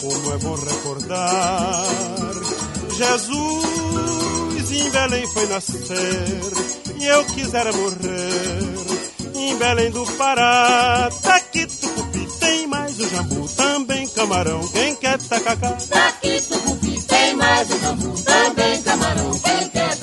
como 0.01 0.33
é 0.33 0.39
bom 0.39 0.55
recordar. 0.55 1.85
Jesus 2.97 4.71
em 4.73 4.91
Belém 4.91 5.27
foi 5.29 5.47
nascer 5.47 6.88
eu 7.05 7.25
quisera 7.27 7.73
morrer 7.73 8.69
em 9.35 9.57
Belém 9.57 9.91
do 9.91 10.05
Pará. 10.17 11.09
Daqui 11.23 11.67
tucupi 11.67 12.29
tem 12.41 12.67
mais 12.67 12.99
o 12.99 13.09
jambu, 13.09 13.49
também 13.49 14.09
camarão. 14.09 14.67
Quem 14.69 14.95
quer 14.97 15.19
tacacá? 15.19 15.77
Aqui 16.09 16.41
tucupi 16.43 17.03
tem 17.03 17.37
mais 17.37 17.71
um 17.71 17.79
jambu, 17.81 18.23
também 18.23 18.83
camarão, 18.83 19.31
quem 19.39 19.69
quer 19.71 19.98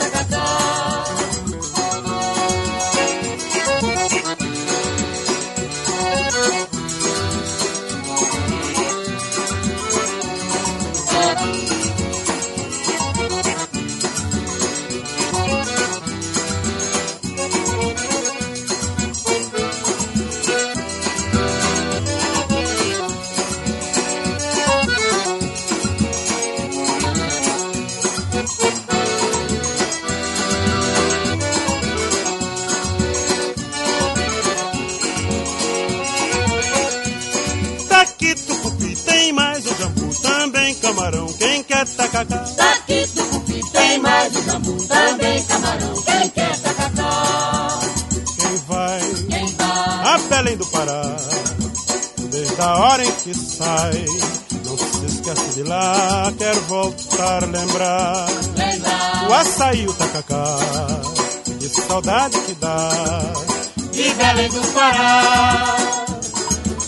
camarão. 40.85 41.27
Quem 41.33 41.63
quer 41.63 41.87
tacacá? 41.87 42.45
Aqui 42.73 43.07
tucupi 43.07 43.61
tem 43.71 43.99
mais 43.99 44.35
um 44.35 44.43
jambu, 44.43 44.87
também 44.87 45.43
camarão, 45.43 45.93
quem 46.03 46.29
quer 46.29 46.59
tacacá. 46.59 47.79
Quem 48.37 48.55
vai 48.67 48.99
Quem 49.29 49.47
vai 49.55 49.65
a 50.05 50.17
Belém 50.29 50.57
do 50.57 50.65
Pará, 50.67 51.17
desde 52.29 52.61
a 52.61 52.77
hora 52.77 53.03
em 53.03 53.11
que 53.11 53.33
sai, 53.33 54.05
não 54.63 54.77
se 54.77 55.05
esquece 55.05 55.49
de 55.55 55.63
lá, 55.63 56.31
quer 56.37 56.55
voltar, 56.61 57.41
lembrar. 57.47 58.27
lembrar 58.55 59.29
O 59.29 59.33
açaí, 59.33 59.87
o 59.87 59.93
tacacá, 59.93 60.57
que 61.59 61.67
saudade 61.67 62.39
que 62.41 62.53
dá. 62.55 62.89
de 63.91 64.13
Belém 64.13 64.49
do 64.49 64.61
Pará, 64.73 65.75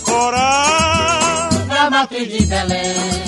Orar, 0.06 1.66
na 1.66 1.90
matriz 1.90 2.28
de 2.28 2.46
Belém. 2.46 3.27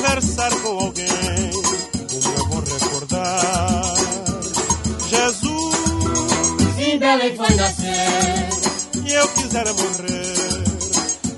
Conversar 0.00 0.50
com 0.62 0.68
alguém, 0.68 1.50
como 2.10 2.34
é 2.34 2.48
bom 2.48 2.60
recordar. 2.60 3.94
Jesus, 5.08 6.78
Em 6.78 6.98
Belém 6.98 7.36
foi 7.36 7.54
nascer, 7.54 8.48
e 9.04 9.12
eu 9.12 9.28
quisera 9.28 9.72
morrer. 9.74 10.64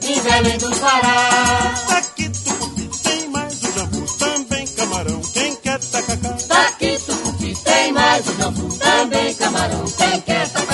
em 0.04 0.20
Belém 0.20 0.58
do 0.58 0.70
Pará. 0.76 1.74
Daqui 1.88 2.28
tucupi 2.28 2.88
tem 3.02 3.28
mais 3.30 3.62
o 3.62 3.72
jambu, 3.72 4.06
também 4.18 4.66
camarão. 4.68 5.20
Quem 5.32 5.56
quer 5.56 5.78
tacacá? 5.80 6.36
Daqui 6.46 6.98
tucupi 7.04 7.56
tem 7.64 7.92
mais 7.92 8.28
um 8.28 8.36
jambu, 8.36 8.78
também 8.78 9.34
camarão, 9.34 9.84
quem 9.86 10.20
quer 10.20 10.48
tacacá. 10.50 10.71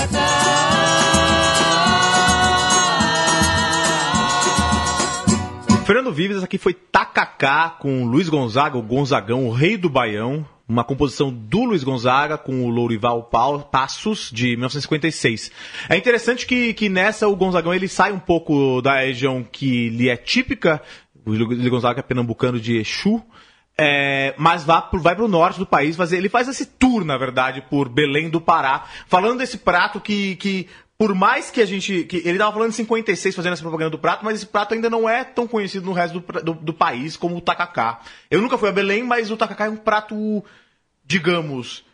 Vives, 6.18 6.42
aqui 6.42 6.58
foi 6.58 6.74
Tacacá 6.74 7.70
com 7.78 8.04
Luiz 8.04 8.28
Gonzaga, 8.28 8.76
o 8.76 8.82
Gonzagão, 8.82 9.46
o 9.46 9.52
rei 9.52 9.76
do 9.76 9.88
Baião. 9.88 10.44
Uma 10.68 10.82
composição 10.82 11.32
do 11.32 11.62
Luiz 11.62 11.84
Gonzaga 11.84 12.36
com 12.36 12.64
o 12.64 12.68
Lourival 12.68 13.30
Passos, 13.70 14.28
de 14.34 14.48
1956. 14.56 15.52
É 15.88 15.96
interessante 15.96 16.44
que, 16.44 16.74
que 16.74 16.88
nessa 16.88 17.28
o 17.28 17.36
Gonzagão 17.36 17.72
ele 17.72 17.86
sai 17.86 18.10
um 18.10 18.18
pouco 18.18 18.82
da 18.82 18.96
região 18.96 19.44
que 19.44 19.90
lhe 19.90 20.08
é 20.08 20.16
típica. 20.16 20.82
O 21.24 21.30
Luiz 21.30 21.68
Gonzaga 21.68 22.00
é 22.00 22.02
pernambucano 22.02 22.58
de 22.58 22.78
Exu. 22.78 23.22
É, 23.80 24.34
mas 24.36 24.64
vá 24.64 24.82
pro, 24.82 24.98
vai 24.98 25.14
para 25.14 25.24
o 25.24 25.28
norte 25.28 25.60
do 25.60 25.66
país 25.66 25.94
fazer. 25.94 26.16
Ele 26.16 26.28
faz 26.28 26.48
esse 26.48 26.66
tour, 26.66 27.04
na 27.04 27.16
verdade, 27.16 27.62
por 27.70 27.88
Belém 27.88 28.28
do 28.28 28.40
Pará, 28.40 28.88
falando 29.06 29.38
desse 29.38 29.58
prato 29.58 30.00
que, 30.00 30.34
que 30.34 30.66
por 30.98 31.14
mais 31.14 31.48
que 31.50 31.62
a 31.62 31.66
gente. 31.66 32.04
Que 32.04 32.16
ele 32.16 32.32
estava 32.32 32.52
falando 32.52 32.70
em 32.70 32.72
56 32.72 33.34
fazendo 33.34 33.52
essa 33.52 33.62
propaganda 33.62 33.90
do 33.90 33.98
prato, 33.98 34.24
mas 34.24 34.38
esse 34.38 34.46
prato 34.46 34.74
ainda 34.74 34.90
não 34.90 35.08
é 35.08 35.22
tão 35.22 35.46
conhecido 35.46 35.86
no 35.86 35.92
resto 35.92 36.18
do, 36.18 36.42
do, 36.42 36.54
do 36.54 36.74
país 36.74 37.16
como 37.16 37.36
o 37.36 37.40
tacacá. 37.40 38.00
Eu 38.28 38.42
nunca 38.42 38.58
fui 38.58 38.68
a 38.68 38.72
Belém, 38.72 39.04
mas 39.04 39.30
o 39.30 39.36
tacacá 39.36 39.66
é 39.66 39.70
um 39.70 39.76
prato, 39.76 40.44
digamos, 41.06 41.84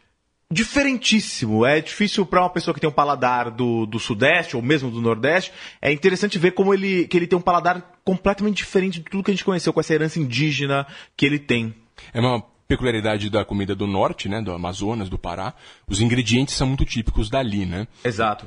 diferentíssimo. 0.50 1.66
É 1.66 1.82
difícil 1.82 2.24
para 2.24 2.40
uma 2.40 2.48
pessoa 2.48 2.74
que 2.74 2.80
tem 2.80 2.88
um 2.88 2.92
paladar 2.92 3.50
do, 3.50 3.84
do 3.84 3.98
Sudeste 3.98 4.56
ou 4.56 4.62
mesmo 4.62 4.90
do 4.90 5.02
Nordeste. 5.02 5.52
É 5.82 5.92
interessante 5.92 6.38
ver 6.38 6.52
como 6.52 6.72
ele, 6.72 7.06
que 7.06 7.18
ele 7.18 7.26
tem 7.26 7.38
um 7.38 7.42
paladar 7.42 7.98
completamente 8.02 8.56
diferente 8.56 9.00
de 9.00 9.04
tudo 9.04 9.22
que 9.22 9.30
a 9.30 9.34
gente 9.34 9.44
conheceu 9.44 9.72
com 9.72 9.80
essa 9.80 9.92
herança 9.92 10.18
indígena 10.18 10.86
que 11.14 11.26
ele 11.26 11.38
tem. 11.38 11.74
É 12.12 12.20
uma 12.20 12.42
peculiaridade 12.66 13.28
da 13.28 13.44
comida 13.44 13.74
do 13.74 13.86
norte, 13.86 14.30
né, 14.30 14.40
do 14.40 14.50
Amazonas, 14.50 15.10
do 15.10 15.18
Pará. 15.18 15.52
Os 15.86 16.00
ingredientes 16.00 16.54
são 16.54 16.66
muito 16.66 16.86
típicos 16.86 17.28
dali, 17.28 17.66
né? 17.66 17.86
Exato. 18.02 18.46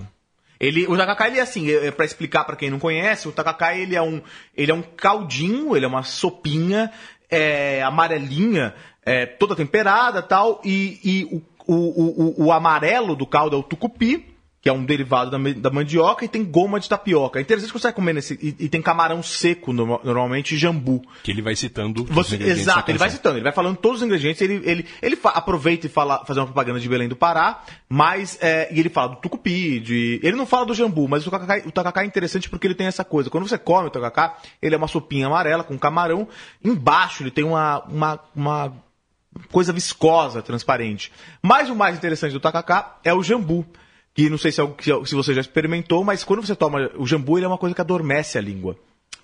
Ele, 0.60 0.88
o 0.88 0.98
tacacá, 0.98 1.28
ele 1.28 1.40
é 1.40 1.42
assim, 1.42 1.70
é, 1.72 1.92
para 1.92 2.06
explicar 2.06 2.44
para 2.44 2.56
quem 2.56 2.70
não 2.70 2.80
conhece, 2.80 3.28
o 3.28 3.32
tacacá 3.32 3.76
ele 3.76 3.96
é 3.96 4.02
um, 4.02 4.22
ele 4.56 4.72
é 4.72 4.74
um 4.74 4.82
caldinho, 4.82 5.76
ele 5.76 5.86
é 5.86 5.88
uma 5.88 6.04
sopinha 6.04 6.92
é, 7.30 7.84
amarelinha, 7.84 8.74
é, 9.06 9.26
toda 9.26 9.56
temperada 9.56 10.22
tal, 10.22 10.62
e, 10.64 11.00
e 11.04 11.24
o, 11.26 11.42
o, 11.68 12.44
o, 12.44 12.46
o 12.46 12.52
amarelo 12.52 13.16
do 13.16 13.28
caldo 13.28 13.56
é 13.56 13.60
o 13.60 13.64
tucupi, 13.64 14.37
que 14.68 14.70
é 14.70 14.74
um 14.74 14.84
derivado 14.84 15.32
da, 15.32 15.38
da, 15.54 15.70
mandioca, 15.70 16.26
e 16.26 16.28
tem 16.28 16.44
goma 16.44 16.78
de 16.78 16.90
tapioca. 16.90 17.40
É 17.40 17.42
interessante 17.42 17.72
que 17.72 17.80
você 17.80 17.88
vai 17.88 17.94
comer 17.94 18.12
nesse. 18.12 18.34
E, 18.34 18.66
e 18.66 18.68
tem 18.68 18.82
camarão 18.82 19.24
seco, 19.24 19.72
no, 19.72 19.86
normalmente, 20.04 20.56
e 20.56 20.58
jambu. 20.58 21.02
Que 21.24 21.32
ele 21.32 21.42
vai 21.42 21.56
citando. 21.56 22.04
Você, 22.04 22.36
exato, 22.36 22.92
ele 22.92 22.98
vai 22.98 23.10
citando, 23.10 23.38
ele 23.38 23.46
vai 23.46 23.54
falando 23.54 23.78
todos 23.78 24.02
os 24.02 24.06
ingredientes, 24.06 24.42
ele, 24.42 24.62
ele, 24.66 24.86
ele 25.02 25.18
aproveita 25.24 25.86
e 25.86 25.90
fala, 25.90 26.26
fazer 26.26 26.42
uma 26.42 26.48
propaganda 26.48 26.82
de 26.82 26.90
Belém 26.90 27.08
do 27.08 27.16
Pará, 27.16 27.64
mas. 27.88 28.38
É, 28.42 28.68
e 28.74 28.78
ele 28.78 28.90
fala 28.90 29.16
do 29.16 29.22
tucupi, 29.22 29.80
de. 29.80 30.20
Ele 30.22 30.36
não 30.36 30.46
fala 30.46 30.66
do 30.66 30.74
jambu, 30.74 31.08
mas 31.08 31.26
o 31.26 31.32
tacacá, 31.32 31.66
o 31.66 31.72
tacacá 31.72 32.04
é 32.04 32.06
interessante 32.06 32.50
porque 32.50 32.68
ele 32.68 32.76
tem 32.76 32.88
essa 32.88 33.06
coisa. 33.06 33.30
Quando 33.30 33.48
você 33.48 33.58
come 33.58 33.88
o 33.88 33.92
tacacá, 33.92 34.36
ele 34.62 34.76
é 34.76 34.78
uma 34.78 34.90
sopinha 34.90 35.28
amarela 35.28 35.64
com 35.64 35.80
camarão. 35.80 36.28
Embaixo 36.62 37.24
ele 37.24 37.32
tem 37.32 37.46
uma, 37.46 37.86
uma, 37.86 38.20
uma 38.36 38.74
coisa 39.50 39.72
viscosa, 39.72 40.42
transparente. 40.42 41.10
Mas 41.42 41.70
o 41.70 41.76
mais 41.76 41.96
interessante 41.96 42.34
do 42.34 42.40
tacacá 42.42 42.98
é 43.02 43.14
o 43.14 43.24
jambu 43.24 43.66
que 44.18 44.32
não 44.32 44.38
sei 44.40 44.52
se, 44.52 44.60
é, 44.60 44.66
se 45.06 45.14
você 45.14 45.32
já 45.32 45.42
experimentou, 45.42 46.04
mas 46.04 46.24
quando 46.24 46.44
você 46.44 46.56
toma 46.56 46.90
o 46.98 47.06
jambu, 47.06 47.38
ele 47.38 47.46
é 47.46 47.48
uma 47.48 47.58
coisa 47.58 47.76
que 47.76 47.82
adormece 47.82 48.36
a 48.36 48.42
língua. 48.42 48.76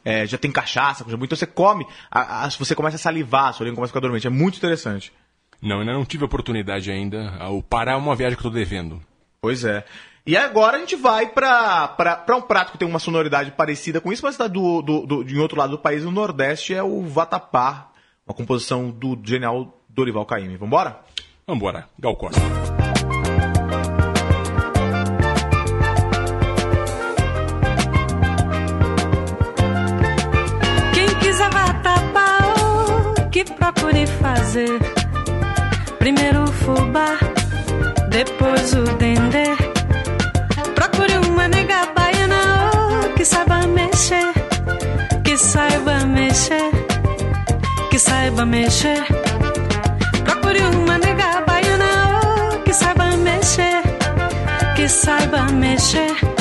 É, 0.06 0.28
já 0.28 0.38
tem 0.38 0.52
cachaça 0.52 1.04
com 1.04 1.10
jambu, 1.10 1.26
então 1.26 1.36
você 1.36 1.48
come, 1.48 1.88
a, 2.12 2.46
a, 2.46 2.50
você 2.52 2.76
começa 2.76 2.98
a 2.98 3.00
salivar, 3.00 3.48
a 3.48 3.54
sua 3.54 3.64
língua 3.64 3.78
começa 3.78 3.90
a 3.90 3.94
ficar 3.94 4.02
dormente. 4.02 4.28
É 4.28 4.30
muito 4.30 4.58
interessante. 4.58 5.12
Não, 5.60 5.80
ainda 5.80 5.94
não 5.94 6.06
tive 6.06 6.24
a 6.24 6.28
oportunidade 6.28 6.92
ainda. 6.92 7.34
O 7.50 7.64
Pará 7.64 7.94
é 7.94 7.96
uma 7.96 8.16
viagem 8.16 8.38
que 8.38 8.46
eu 8.46 8.52
tô 8.52 8.56
devendo. 8.56 9.02
Pois 9.42 9.66
é. 9.66 9.84
E 10.28 10.38
agora 10.38 10.78
a 10.78 10.80
gente 10.80 10.96
vai 10.96 11.28
para 11.28 12.26
um 12.38 12.42
prato 12.42 12.74
que 12.74 12.78
tem 12.78 12.88
uma 12.88 13.00
sonoridade 13.00 13.50
parecida 13.52 14.00
com 14.00 14.14
isso, 14.14 14.24
mas 14.24 14.36
está 14.36 14.48
do, 14.48 14.84
do, 14.84 15.08
do, 15.08 15.24
em 15.24 15.40
outro 15.40 15.58
lado 15.58 15.72
do 15.72 15.80
país, 15.80 16.04
no 16.04 16.12
Nordeste, 16.12 16.72
é 16.72 16.84
o 16.84 17.02
vatapá, 17.02 17.90
uma 18.28 18.36
composição 18.36 18.92
do 18.92 19.20
genial 19.24 19.82
Dorival 19.90 20.26
Caymmi. 20.26 20.56
Vambora? 20.56 21.00
Vambora. 21.48 21.90
Gal 21.98 22.16
Costa. 22.16 22.40
Fazer. 34.06 34.80
Primeiro 36.00 36.44
o 36.44 36.52
fubá, 36.52 37.18
depois 38.10 38.74
o 38.74 38.84
dendê. 38.98 39.56
Procure 40.76 41.18
uma 41.30 41.48
nega 41.48 41.88
baiana 41.96 42.72
oh, 42.74 43.14
que 43.16 43.26
saiba 43.26 43.68
mexer, 43.68 44.34
que 45.24 45.38
saiba 45.38 46.06
mexer, 46.06 46.72
que 47.90 48.00
saiba 48.00 48.46
mexer. 48.46 49.04
Procure 50.26 50.62
uma 50.76 50.98
nega 50.98 51.42
baiana 51.48 52.20
oh, 52.22 52.60
que 52.60 52.74
saiba 52.74 53.16
mexer, 53.18 53.82
que 54.76 54.88
saiba 54.90 55.44
mexer 55.52 56.34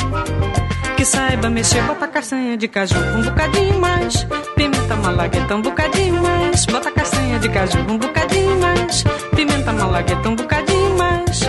que 1.03 1.07
saiba 1.07 1.51
mexer, 1.51 1.83
bota 1.83 2.07
castanha 2.07 2.57
de 2.57 2.69
caju 2.69 2.97
um 3.17 3.23
bocadinho 3.23 3.77
mais, 3.81 4.25
pimenta 4.55 4.95
malagueta 4.95 5.57
um 5.57 5.61
bocadinho 5.61 6.23
mais, 6.23 6.65
bota 6.67 6.93
castanha 6.93 7.12
de 7.39 7.49
caju 7.49 7.79
um 7.89 7.99
bocadinho 7.99 8.61
mais, 8.61 9.05
pimenta 9.35 9.73
malagueta 9.73 10.29
um 10.29 10.37
bocadinho 10.37 10.97
mais, 10.97 11.41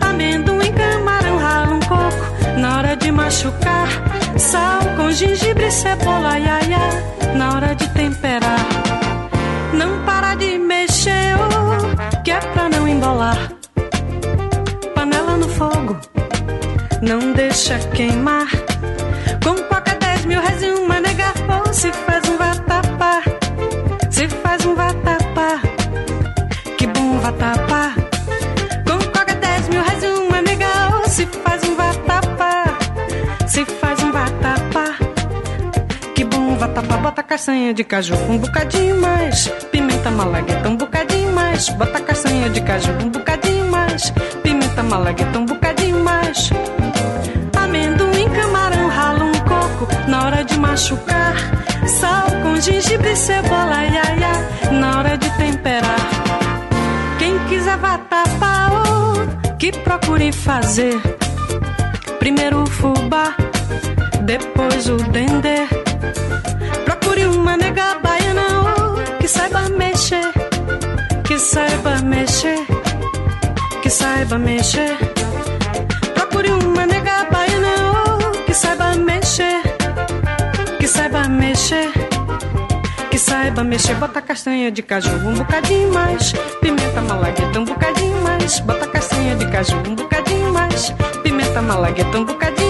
amendoim, 0.00 0.72
camarão, 0.72 1.38
rala 1.38 1.74
um 1.74 1.80
coco, 1.80 2.58
na 2.58 2.76
hora 2.78 2.96
de 2.96 3.10
machucar, 3.12 3.88
sal 4.36 4.80
com 4.96 5.10
gengibre, 5.10 5.70
cebola, 5.70 6.38
iaia, 6.38 6.78
na 7.34 7.54
hora 7.54 7.74
de 7.74 7.88
temperar, 7.90 8.66
não 9.72 10.04
para 10.04 10.34
de 10.34 10.58
mexer, 10.58 11.34
oh, 11.36 12.22
que 12.22 12.30
é 12.30 12.40
pra 12.40 12.68
não 12.68 12.88
embolar, 12.88 13.52
panela 14.94 15.36
no 15.36 15.48
fogo 15.48 15.96
não 17.00 17.32
deixa 17.32 17.78
queimar. 17.94 18.48
Com 19.42 19.54
coca 19.68 19.94
10 19.94 20.24
mil 20.26 20.40
reais 20.40 20.62
castanha 37.28 37.74
de 37.74 37.84
caju 37.84 38.14
um 38.30 38.38
bocadinho 38.38 38.98
mais, 38.98 39.48
pimenta 39.70 40.10
malagueta 40.10 40.66
um 40.66 40.76
bocadinho 40.76 41.30
mais, 41.32 41.68
bota 41.68 42.00
castanha 42.00 42.48
de 42.48 42.60
caju 42.62 42.90
um 43.04 43.10
bocadinho 43.10 43.70
mais, 43.70 44.10
pimenta 44.42 44.82
malagueta 44.82 45.38
um 45.38 45.44
bocadinho 45.44 46.02
mais 46.02 46.50
amendoim, 47.54 48.30
camarão, 48.30 48.88
rala 48.88 49.24
um 49.24 49.32
coco 49.32 49.88
na 50.08 50.24
hora 50.24 50.42
de 50.42 50.58
machucar. 50.58 51.34
Sal 51.86 52.30
com 52.42 52.60
gengibre, 52.60 53.14
cebola, 53.14 53.84
iaia, 53.84 54.70
na 54.72 54.98
hora 54.98 55.18
de 55.18 55.30
temperar. 55.36 56.00
Quem 57.18 57.38
quiser 57.46 57.76
vatapá, 57.76 58.70
oh, 58.72 59.56
que 59.56 59.70
procure 59.72 60.32
fazer. 60.32 60.98
Primeiro 62.18 62.62
o 62.62 62.66
fubá, 62.66 63.34
depois 64.24 64.88
o 64.88 64.96
dendê. 64.96 65.66
Procure 67.18 67.36
uma 67.36 67.56
nega 67.56 67.98
baiana, 68.00 68.46
oh, 68.62 69.18
que 69.18 69.26
saiba 69.26 69.68
mexer, 69.70 70.32
que 71.26 71.36
saiba 71.36 72.00
mexer, 72.02 72.64
que 73.82 73.90
saiba 73.90 74.38
mexer. 74.38 74.96
Procure 76.14 76.52
uma 76.52 76.86
nega 76.86 77.24
baiana 77.24 77.74
oh, 77.90 78.44
que 78.44 78.54
saiba 78.54 78.94
mexer, 78.94 79.60
que 80.78 80.86
saiba 80.86 81.28
mexer, 81.28 81.90
que 83.10 83.18
saiba 83.18 83.64
mexer. 83.64 83.94
Bota 83.96 84.22
castanha 84.22 84.70
de 84.70 84.82
caju 84.82 85.10
um 85.26 85.34
bocadinho 85.34 85.92
mais, 85.92 86.32
pimenta 86.60 87.00
malagueta 87.00 87.58
um 87.58 87.64
bocadinho 87.64 88.22
mais. 88.22 88.60
Bota 88.60 88.86
castanha 88.86 89.34
de 89.34 89.46
caju 89.50 89.76
um 89.88 89.96
bocadinho 89.96 90.52
mais, 90.52 90.94
pimenta 91.24 91.60
malagueta 91.62 92.16
um 92.16 92.24
bocadinho 92.24 92.67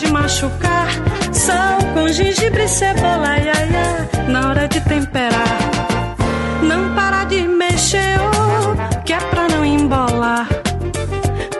de 0.00 0.10
machucar. 0.10 0.88
Sal 1.32 1.78
com 1.94 2.08
gengibre, 2.08 2.66
cebola, 2.66 3.38
iaia, 3.38 4.08
na 4.28 4.48
hora 4.48 4.66
de 4.66 4.80
temperar. 4.80 5.58
Não 6.62 6.94
para 6.94 7.24
de 7.24 7.42
mexer, 7.42 8.18
oh, 8.18 9.02
que 9.04 9.12
é 9.12 9.18
pra 9.18 9.48
não 9.48 9.64
embolar. 9.64 10.48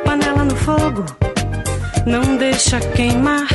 Panela 0.05 0.44
no 0.44 0.57
fogo, 0.57 1.05
não 2.07 2.37
deixa 2.37 2.81
queimar. 2.81 3.46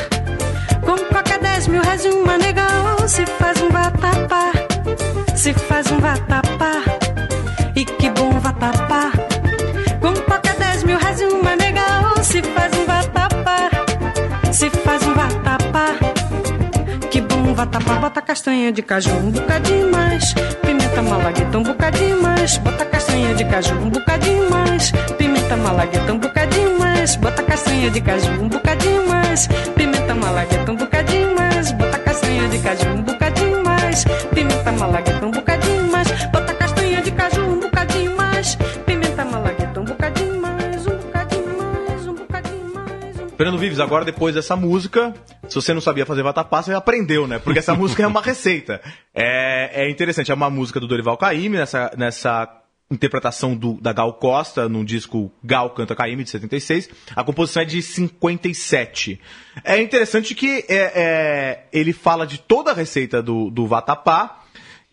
Com 0.82 0.98
coca 1.13 1.38
10 1.39 1.67
mil 1.67 1.82
reais 1.82 2.06
e 2.06 2.10
uma 2.10 2.38
nega, 2.38 2.67
oh, 3.02 3.08
se 3.08 3.26
faz 3.26 3.62
um 3.62 3.69
vatapá, 3.69 4.52
se 5.36 5.54
faz 5.54 5.91
um 5.91 6.00
vatapá. 6.00 6.74
E 7.76 7.84
que 7.84 8.10
bom 8.12 8.39
vatapá. 8.39 8.94
Se 14.69 14.78
faz 14.80 15.04
um 15.04 15.13
vatapá. 15.13 15.95
Que 17.12 17.21
bom 17.21 17.54
vatapá, 17.54 17.95
bota 17.95 18.21
castanha 18.21 18.71
de 18.71 18.82
caju 18.82 19.12
um 19.12 19.32
bocadinho 19.32 19.91
mais, 19.91 20.34
pimenta 20.62 21.01
malagueta 21.01 21.58
um 21.58 21.63
bocadinho 21.63 22.21
mais, 22.21 22.58
bota 22.58 22.86
castanha 22.86 23.34
de 23.36 23.45
caju 23.45 23.75
um 23.75 23.89
bocadinho 23.89 24.49
mais, 24.49 24.91
pimenta 25.17 25.56
malagueta 25.58 26.13
um 26.13 26.17
bocadinho 26.17 26.80
mais, 26.80 27.15
bota 27.15 27.43
castanha 27.43 27.89
de 27.91 28.01
caju 28.01 28.32
um 28.41 28.49
bocadinho 28.49 29.08
mais, 29.08 29.47
pimenta 29.75 30.15
malagueta 30.15 30.71
um 30.71 30.75
bocadinho 30.75 31.36
mais, 31.36 31.71
bota 31.71 31.99
castanha 31.99 32.47
de 32.49 32.60
caju 32.60 32.89
um 32.89 33.01
bocadinho 33.04 33.63
mais, 33.63 34.04
pimenta 34.34 34.71
malagueta 34.71 35.14
Fernando 43.38 43.60
Vives, 43.60 43.82
agora 43.82 44.06
depois 44.06 44.34
dessa 44.34 44.56
música, 44.56 45.13
se 45.50 45.56
você 45.56 45.74
não 45.74 45.82
sabia 45.82 46.06
fazer 46.06 46.24
vatapá, 46.24 46.62
você 46.62 46.74
aprendeu, 46.74 47.28
né? 47.28 47.38
Porque 47.38 47.60
essa 47.60 47.76
música 47.76 48.02
é 48.02 48.08
uma 48.08 48.21
receita. 48.21 48.82
É, 49.13 49.84
é 49.84 49.89
interessante, 49.91 50.32
é 50.32 50.34
uma 50.34 50.50
música 50.50 50.80
do 50.80 50.88
Dorival 50.88 51.17
Caymmi, 51.17 51.58
nessa, 51.58 51.91
nessa 51.98 52.48
interpretação 52.89 53.54
do, 53.54 53.74
da 53.82 53.91
Gal 53.91 54.13
Costa, 54.13 54.69
no 54.69 54.86
disco 54.86 55.34
Gal 55.43 55.71
Canta 55.71 55.93
Caymmi, 55.93 56.24
de 56.24 56.30
76. 56.30 56.89
A 57.13 57.26
composição 57.26 57.62
é 57.62 57.65
de 57.65 57.82
57. 57.82 59.19
É 59.65 59.82
interessante 59.82 60.34
que 60.34 60.63
é, 60.69 60.91
é, 60.95 61.65
ele 61.74 61.91
fala 61.91 62.26
de 62.26 62.38
toda 62.38 62.71
a 62.71 62.74
receita 62.74 63.21
do, 63.21 63.50
do 63.50 63.67
vatapá, 63.67 64.43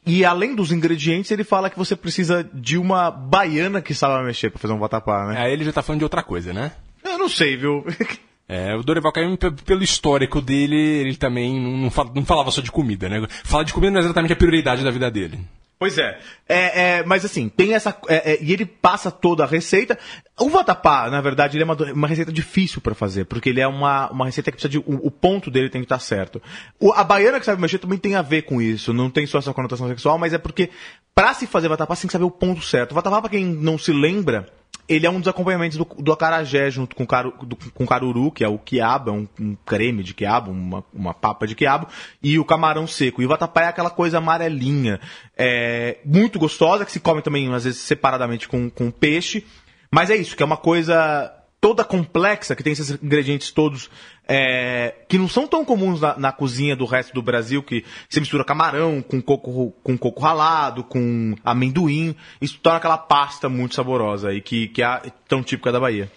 E 0.05 0.25
além 0.25 0.57
dos 0.57 0.73
ingredientes, 0.73 1.31
ele 1.31 1.45
fala 1.45 1.71
que 1.71 1.79
você 1.79 1.95
precisa 1.95 2.43
de 2.53 2.77
uma 2.77 3.09
baiana 3.09 3.81
que 3.81 3.95
saiba 3.95 4.21
mexer 4.25 4.51
pra 4.51 4.59
fazer 4.59 4.75
um 4.75 4.81
vatapá, 4.81 5.29
né? 5.29 5.41
Aí 5.41 5.53
ele 5.53 5.65
já 5.65 5.73
tá 5.73 5.81
falando 5.81 6.01
de 6.01 6.05
outra 6.05 6.25
coisa, 6.25 6.53
né? 6.53 6.73
Eu 7.05 7.19
não 7.19 7.29
sei, 7.29 7.57
viu? 7.57 7.85
É, 8.49 8.75
o 8.77 8.83
Dorival 8.83 9.13
Caymmi, 9.13 9.37
pe- 9.39 9.51
pelo 9.65 9.83
histórico 9.83 10.41
dele, 10.41 10.77
ele 10.77 11.17
também 11.17 11.59
não, 11.61 11.77
não 11.79 11.91
fa- 11.91 12.11
não 12.15 12.25
falava 12.25 12.51
só 12.51 12.61
de 12.61 12.71
comida, 12.71 13.09
né? 13.09 13.27
Falar 13.45 13.65
de 13.65 13.73
comida 13.73 13.93
não 13.93 14.01
é 14.01 14.05
exatamente 14.05 14.33
a 14.33 14.37
prioridade 14.37 14.85
da 14.85 14.91
vida 14.91 15.11
dele. 15.11 15.39
Pois 15.79 15.99
é. 15.99 16.17
É, 16.49 16.99
é, 16.99 17.03
mas 17.05 17.25
assim, 17.25 17.49
tem 17.49 17.75
essa. 17.75 17.97
é, 18.09 18.35
é, 18.35 18.39
e 18.43 18.53
ele 18.53 18.65
passa 18.65 19.11
toda 19.11 19.43
a 19.43 19.47
receita. 19.49 19.99
O 20.39 20.49
vatapá, 20.49 21.11
na 21.11 21.21
verdade, 21.21 21.57
ele 21.57 21.63
é 21.63 21.67
uma, 21.67 21.75
uma 21.93 22.07
receita 22.07 22.31
difícil 22.33 22.81
pra 22.81 22.95
fazer, 22.95 23.25
porque 23.25 23.49
ele 23.49 23.61
é 23.61 23.67
uma, 23.67 24.09
uma 24.13 24.27
receita 24.27 24.51
que 24.53 24.59
precisa 24.59 24.69
de. 24.71 24.79
O, 24.79 25.07
o 25.07 25.11
ponto 25.11 25.51
dele 25.51 25.69
tem 25.71 25.81
que 25.81 25.87
estar 25.87 25.99
certo. 25.99 26.41
O- 26.79 26.93
a 26.93 27.03
baiana 27.03 27.41
que 27.41 27.47
sabe 27.47 27.61
mexer 27.61 27.79
também 27.79 27.99
tem 27.99 28.15
a 28.15 28.23
ver 28.23 28.43
com 28.43 28.63
isso. 28.63 28.93
Não 28.93 29.11
tem 29.11 29.27
só 29.27 29.39
essa 29.39 29.53
conotação 29.53 29.89
sexual, 29.89 30.19
mas 30.19 30.33
é 30.33 30.39
porque 30.39 30.71
pra 31.15 31.35
se 31.35 31.49
fazer 31.49 31.69
vatapá, 31.69 31.97
você 31.97 32.03
tem 32.03 32.09
que 32.09 32.13
saber 32.13 32.25
o 32.27 32.31
ponto 32.31 32.61
certo. 32.63 32.93
O 32.93 32.95
vatapá, 32.95 33.21
pra 33.21 33.31
quem 33.31 33.45
não 33.45 33.77
se 33.77 33.93
lembra. 33.93 34.49
Ele 34.89 35.07
é 35.07 35.11
um 35.11 35.19
dos 35.21 35.29
acompanhamentos 35.29 35.79
do, 35.79 35.85
do 35.85 36.13
acarajé 36.13 36.71
junto 36.71 36.95
com, 36.97 37.07
caru, 37.07 37.33
do- 37.43 37.57
com 37.73 37.87
caruru, 37.87 38.31
que 38.31 38.45
é 38.45 38.49
o 38.49 38.59
quiabo, 38.59 39.11
é 39.11 39.13
um, 39.13 39.29
um 39.41 39.57
creme 39.65 40.03
de 40.03 40.13
quiabo, 40.15 40.51
uma, 40.51 40.85
uma 40.93 41.15
papa 41.15 41.47
de 41.47 41.55
quiabo, 41.55 41.87
e 42.23 42.39
o 42.39 42.45
camarão 42.45 42.87
seco. 42.87 43.23
E 43.23 43.25
o 43.25 43.29
vatapá 43.29 43.63
é 43.63 43.67
aquela 43.69 43.91
coisa 43.91 44.19
amarelinha, 44.19 45.01
é, 45.37 45.99
muito 46.05 46.39
gostosa, 46.39 46.85
que 46.85 46.93
se 46.93 47.01
come 47.01 47.23
também, 47.23 47.53
às 47.55 47.65
vezes, 47.65 47.81
separadamente 47.81 48.49
com, 48.49 48.69
com 48.69 48.91
peixe. 48.91 49.47
Mas 49.91 50.11
é 50.11 50.17
isso, 50.17 50.37
que 50.37 50.43
é 50.43 50.47
uma 50.47 50.57
coisa 50.57 51.33
toda 51.63 51.85
complexa, 51.85 52.57
que 52.57 52.63
tem 52.65 52.73
esses 52.73 52.91
ingredientes 53.01 53.53
todos 53.53 53.89
é, 54.27 54.97
que 55.09 55.17
não 55.17 55.29
são 55.29 55.47
tão 55.47 55.65
comuns 55.65 56.01
na, 56.01 56.19
na 56.19 56.33
cozinha 56.33 56.75
do 56.75 56.85
resto 56.85 57.15
do 57.15 57.23
Brasil, 57.23 57.63
que 57.63 57.85
você 58.11 58.19
mistura 58.19 58.45
camarão 58.45 59.01
com 59.01 59.23
coco, 59.23 59.73
com 59.81 59.97
coco 59.97 60.21
ralado, 60.21 60.83
com 60.83 61.37
amendoim. 61.45 62.17
Isso 62.41 62.59
torna 62.61 62.79
aquela 62.79 62.99
pasta 62.99 63.49
muito 63.49 63.77
saborosa 63.77 64.35
e 64.35 64.41
que, 64.41 64.67
que 64.67 64.83
é 64.83 65.03
tão 65.29 65.41
típica 65.41 65.71
da 65.71 65.79
Bahia. 65.79 66.11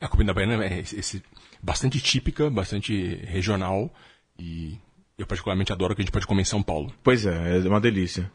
A 0.00 0.08
comida 0.08 0.34
baiana 0.34 0.64
é 0.64 0.80
esse, 0.80 1.22
bastante 1.62 2.00
típica, 2.00 2.50
bastante 2.50 3.20
regional 3.24 3.88
e 4.36 4.76
eu 5.16 5.28
particularmente 5.28 5.72
adoro 5.72 5.94
que 5.94 6.02
a 6.02 6.04
gente 6.04 6.12
pode 6.12 6.26
comer 6.26 6.42
em 6.42 6.44
São 6.44 6.60
Paulo. 6.60 6.92
Pois 7.04 7.24
é, 7.24 7.56
é 7.64 7.68
uma 7.68 7.80
delícia. 7.80 8.28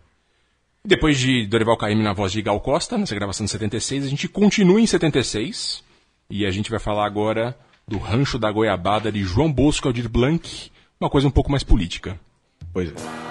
Depois 0.86 1.20
de 1.20 1.46
Dorival 1.46 1.78
Caymmi 1.78 2.04
na 2.04 2.14
voz 2.14 2.32
de 2.32 2.42
Gal 2.42 2.62
Costa, 2.62 2.98
nessa 2.98 3.16
gravação 3.16 3.46
de 3.46 3.52
76, 3.52 4.06
a 4.06 4.10
gente 4.10 4.30
continua 4.30 4.80
em 4.80 4.88
76 4.88 5.84
e 6.30 6.46
a 6.46 6.52
gente 6.52 6.70
vai 6.70 6.80
falar 6.80 7.06
agora 7.06 7.58
do 7.88 7.98
Rancho 7.98 8.40
da 8.40 8.52
Goiabada 8.52 9.12
de 9.12 9.24
João 9.24 9.52
Bosco 9.52 9.88
Aldir 9.88 10.10
Blanc, 10.10 10.72
uma 11.00 11.10
coisa 11.10 11.28
um 11.28 11.32
pouco 11.32 11.52
mais 11.52 11.64
política. 11.64 12.20
Pois 12.72 12.90
é. 12.90 13.23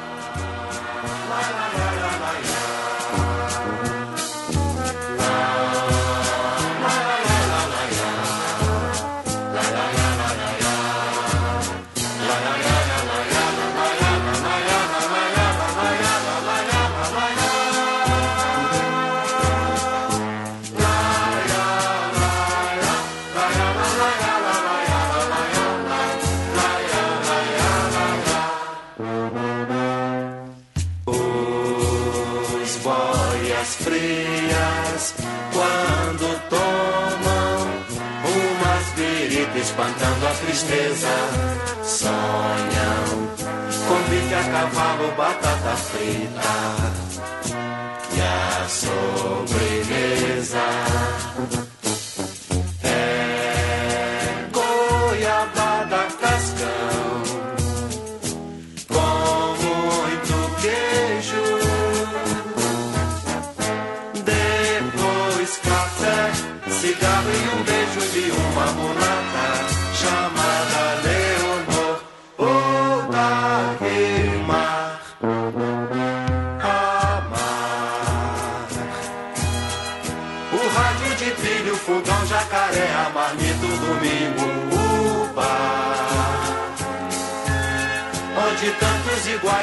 Tristeza, 40.62 41.16
sonham 41.82 43.04
com 43.88 44.02
bife 44.08 44.34
a 44.34 44.42
cavalo, 44.44 45.12
batata 45.16 45.76
frita 45.76 46.92
e 48.14 48.20
a 48.20 48.68
sobremesa. 48.68 50.12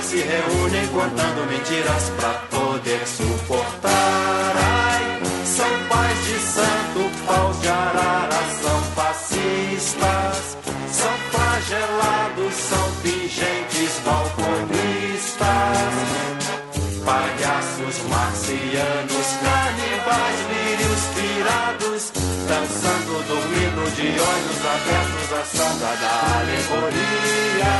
Se 0.01 0.17
reúnem 0.17 0.87
contando 0.87 1.45
mentiras 1.49 2.11
pra 2.17 2.29
poder 2.49 3.05
suportar. 3.05 4.53
Ai, 4.55 5.19
são 5.45 5.69
pais 5.89 6.25
de 6.25 6.39
santo, 6.39 7.11
paus 7.25 7.61
de 7.61 7.67
arara, 7.67 8.41
são 8.61 8.81
fascistas, 8.95 10.57
são 10.91 11.11
flagelados, 11.31 12.53
são 12.53 12.91
pingentes 13.03 13.99
balconistas, 14.05 15.47
palhaços 17.03 17.97
marcianos, 18.09 19.27
canibais, 19.43 20.39
lírios 20.49 21.03
pirados, 21.15 22.11
dançando, 22.47 23.23
dormindo 23.27 23.83
de 23.95 24.07
olhos 24.07 24.59
abertos, 24.65 25.29
a 25.33 25.43
samba 25.57 25.91
da 25.97 26.13
alegoria 26.39 27.73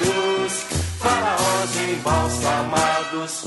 dos 0.00 0.21
embalsamados. 1.76 3.44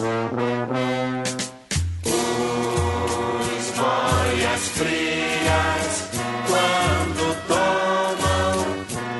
Os 2.03 3.65
boias 3.77 4.63
frias, 4.75 5.93
quando 6.47 7.23
tomam 7.47 8.55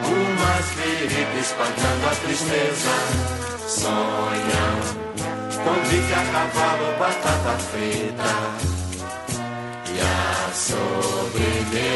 umas 0.08 0.66
viritas 0.76 1.42
espantando 1.42 2.04
a 2.08 2.16
tristeza, 2.16 2.96
sonham 3.68 4.76
com 5.64 5.76
bife 5.90 6.14
a 6.14 6.24
cavalo, 6.32 6.88
batata 7.00 7.56
frita 7.72 8.34
e 9.92 9.96
a 10.02 10.54
sobremesa. 10.54 11.96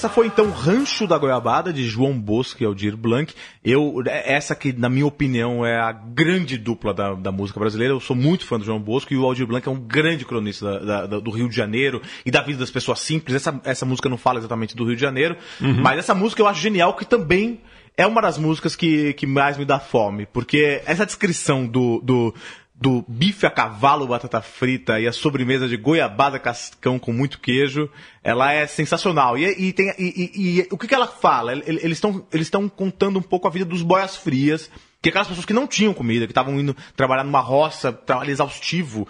Essa 0.00 0.08
foi 0.08 0.28
então 0.28 0.50
Rancho 0.50 1.06
da 1.06 1.18
Goiabada, 1.18 1.70
de 1.74 1.84
João 1.86 2.18
Bosco 2.18 2.62
e 2.62 2.64
Aldir 2.64 2.96
Blanc. 2.96 3.34
Eu, 3.62 4.02
essa 4.06 4.54
que, 4.54 4.72
na 4.72 4.88
minha 4.88 5.04
opinião, 5.04 5.62
é 5.66 5.78
a 5.78 5.92
grande 5.92 6.56
dupla 6.56 6.94
da, 6.94 7.12
da 7.12 7.30
música 7.30 7.60
brasileira. 7.60 7.92
Eu 7.92 8.00
sou 8.00 8.16
muito 8.16 8.46
fã 8.46 8.58
do 8.58 8.64
João 8.64 8.80
Bosco 8.80 9.12
e 9.12 9.18
o 9.18 9.24
Aldir 9.26 9.46
Blanc 9.46 9.68
é 9.68 9.70
um 9.70 9.78
grande 9.78 10.24
cronista 10.24 10.80
da- 10.80 11.06
da- 11.06 11.20
do 11.20 11.30
Rio 11.30 11.50
de 11.50 11.54
Janeiro 11.54 12.00
e 12.24 12.30
da 12.30 12.40
vida 12.40 12.60
das 12.60 12.70
pessoas 12.70 13.00
simples. 13.00 13.36
Essa, 13.36 13.60
essa 13.62 13.84
música 13.84 14.08
não 14.08 14.16
fala 14.16 14.38
exatamente 14.38 14.74
do 14.74 14.86
Rio 14.86 14.94
de 14.96 15.02
Janeiro, 15.02 15.36
mas 15.60 15.98
essa 15.98 16.14
música 16.14 16.40
eu 16.40 16.48
acho 16.48 16.62
genial, 16.62 16.94
que 16.96 17.04
também 17.04 17.60
é 17.94 18.06
uma 18.06 18.22
das 18.22 18.38
músicas 18.38 18.74
que, 18.74 19.12
que 19.12 19.26
mais 19.26 19.58
me 19.58 19.66
dá 19.66 19.78
fome. 19.78 20.24
Porque 20.32 20.80
essa 20.86 21.04
descrição 21.04 21.66
do, 21.66 22.00
do, 22.02 22.34
do 22.80 23.04
bife 23.06 23.44
a 23.44 23.50
cavalo, 23.50 24.06
batata 24.06 24.40
frita 24.40 24.98
e 24.98 25.06
a 25.06 25.12
sobremesa 25.12 25.68
de 25.68 25.76
goiabada 25.76 26.38
cascão 26.38 26.98
com 26.98 27.12
muito 27.12 27.38
queijo, 27.38 27.90
ela 28.24 28.52
é 28.52 28.66
sensacional. 28.66 29.36
E, 29.36 29.44
e 29.44 29.72
tem, 29.74 29.92
e, 29.98 30.30
e- 30.60 30.68
o 30.70 30.78
que, 30.78 30.88
que 30.88 30.94
ela 30.94 31.06
fala? 31.06 31.52
Ele- 31.52 31.64
Eles 31.66 31.98
estão 31.98 32.24
eles 32.32 32.50
contando 32.74 33.18
um 33.18 33.22
pouco 33.22 33.46
a 33.46 33.50
vida 33.50 33.66
dos 33.66 33.82
boias 33.82 34.16
frias, 34.16 34.70
que 35.02 35.08
é 35.08 35.10
aquelas 35.10 35.28
pessoas 35.28 35.44
que 35.44 35.52
não 35.52 35.66
tinham 35.66 35.92
comida, 35.92 36.26
que 36.26 36.30
estavam 36.32 36.58
indo 36.58 36.74
trabalhar 36.96 37.22
numa 37.24 37.40
roça, 37.40 37.92
trabalho 37.92 38.30
exaustivo, 38.30 39.06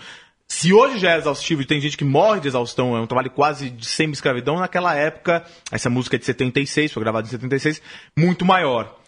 se 0.49 0.73
hoje 0.73 0.99
já 0.99 1.13
é 1.13 1.19
exaustivo 1.19 1.63
e 1.63 1.65
tem 1.65 1.81
gente 1.81 1.97
que 1.97 2.05
morre 2.05 2.41
de 2.41 2.49
exaustão, 2.49 2.97
é 2.97 3.01
um 3.01 3.07
trabalho 3.07 3.31
quase 3.31 3.71
de 3.71 3.87
semi-escravidão, 3.87 4.59
naquela 4.59 4.97
época, 4.97 5.45
essa 5.71 5.89
música 5.89 6.17
é 6.17 6.19
de 6.19 6.25
76, 6.25 6.91
foi 6.93 7.01
gravada 7.05 7.29
em 7.29 7.31
76, 7.31 7.81
muito 8.17 8.45
maior. 8.45 8.99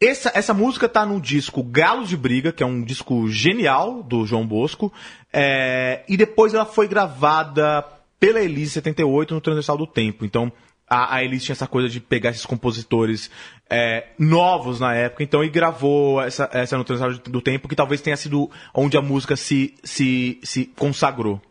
Essa, 0.00 0.30
essa 0.32 0.54
música 0.54 0.88
tá 0.88 1.04
no 1.04 1.20
disco 1.20 1.60
Galos 1.62 2.08
de 2.08 2.16
Briga, 2.16 2.52
que 2.52 2.62
é 2.62 2.66
um 2.66 2.82
disco 2.82 3.28
genial 3.28 4.00
do 4.02 4.24
João 4.24 4.46
Bosco, 4.46 4.92
é, 5.32 6.04
e 6.08 6.16
depois 6.16 6.54
ela 6.54 6.64
foi 6.64 6.86
gravada 6.86 7.84
pela 8.20 8.40
Elise 8.40 8.72
78 8.72 9.34
no 9.34 9.40
Transversal 9.40 9.76
do 9.76 9.88
Tempo. 9.88 10.24
Então, 10.24 10.52
a, 10.88 11.16
a 11.16 11.24
Elise 11.24 11.46
tinha 11.46 11.54
essa 11.54 11.66
coisa 11.66 11.88
de 11.88 11.98
pegar 11.98 12.30
esses 12.30 12.46
compositores 12.46 13.28
é, 13.68 14.06
novos 14.16 14.78
na 14.78 14.94
época, 14.94 15.24
então 15.24 15.42
e 15.42 15.48
gravou 15.48 16.22
essa, 16.22 16.48
essa 16.52 16.78
no 16.78 16.84
Transversal 16.84 17.20
do 17.24 17.42
Tempo, 17.42 17.68
que 17.68 17.74
talvez 17.74 18.00
tenha 18.00 18.16
sido 18.16 18.48
onde 18.72 18.96
a 18.96 19.02
música 19.02 19.34
se, 19.34 19.74
se, 19.82 20.38
se 20.44 20.66
consagrou. 20.76 21.42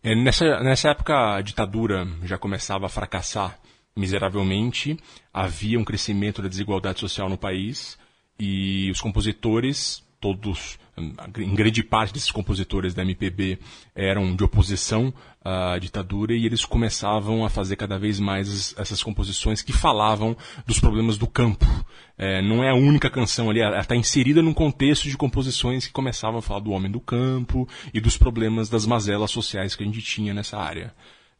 É, 0.00 0.14
nessa, 0.14 0.60
nessa 0.60 0.90
época 0.90 1.34
a 1.34 1.40
ditadura 1.40 2.06
já 2.22 2.38
começava 2.38 2.86
a 2.86 2.88
fracassar 2.88 3.58
miseravelmente, 3.96 4.98
havia 5.32 5.78
um 5.78 5.84
crescimento 5.84 6.42
da 6.42 6.48
desigualdade 6.48 7.00
social 7.00 7.28
no 7.28 7.38
país 7.38 7.98
e 8.38 8.90
os 8.90 9.00
compositores, 9.00 10.04
todos, 10.20 10.78
em 11.38 11.54
grande 11.54 11.82
parte 11.82 12.12
desses 12.12 12.30
compositores 12.30 12.94
da 12.94 13.02
MPB 13.02 13.58
eram 13.94 14.34
de 14.34 14.44
oposição 14.44 15.12
à 15.44 15.78
ditadura 15.78 16.34
e 16.34 16.44
eles 16.44 16.64
começavam 16.64 17.44
a 17.44 17.48
fazer 17.48 17.76
cada 17.76 17.98
vez 17.98 18.18
mais 18.18 18.74
essas 18.76 19.02
composições 19.02 19.62
que 19.62 19.72
falavam 19.72 20.36
dos 20.66 20.80
problemas 20.80 21.16
do 21.16 21.26
campo. 21.26 21.66
É, 22.18 22.42
não 22.42 22.64
é 22.64 22.70
a 22.70 22.74
única 22.74 23.08
canção 23.08 23.50
ali, 23.50 23.60
ela 23.60 23.78
está 23.78 23.94
inserida 23.94 24.42
num 24.42 24.54
contexto 24.54 25.08
de 25.08 25.16
composições 25.16 25.86
que 25.86 25.92
começavam 25.92 26.38
a 26.38 26.42
falar 26.42 26.60
do 26.60 26.70
homem 26.70 26.90
do 26.90 27.00
campo 27.00 27.68
e 27.94 28.00
dos 28.00 28.16
problemas 28.16 28.68
das 28.68 28.86
mazelas 28.86 29.30
sociais 29.30 29.76
que 29.76 29.82
a 29.82 29.86
gente 29.86 30.02
tinha 30.02 30.34
nessa 30.34 30.58
área. 30.58 30.94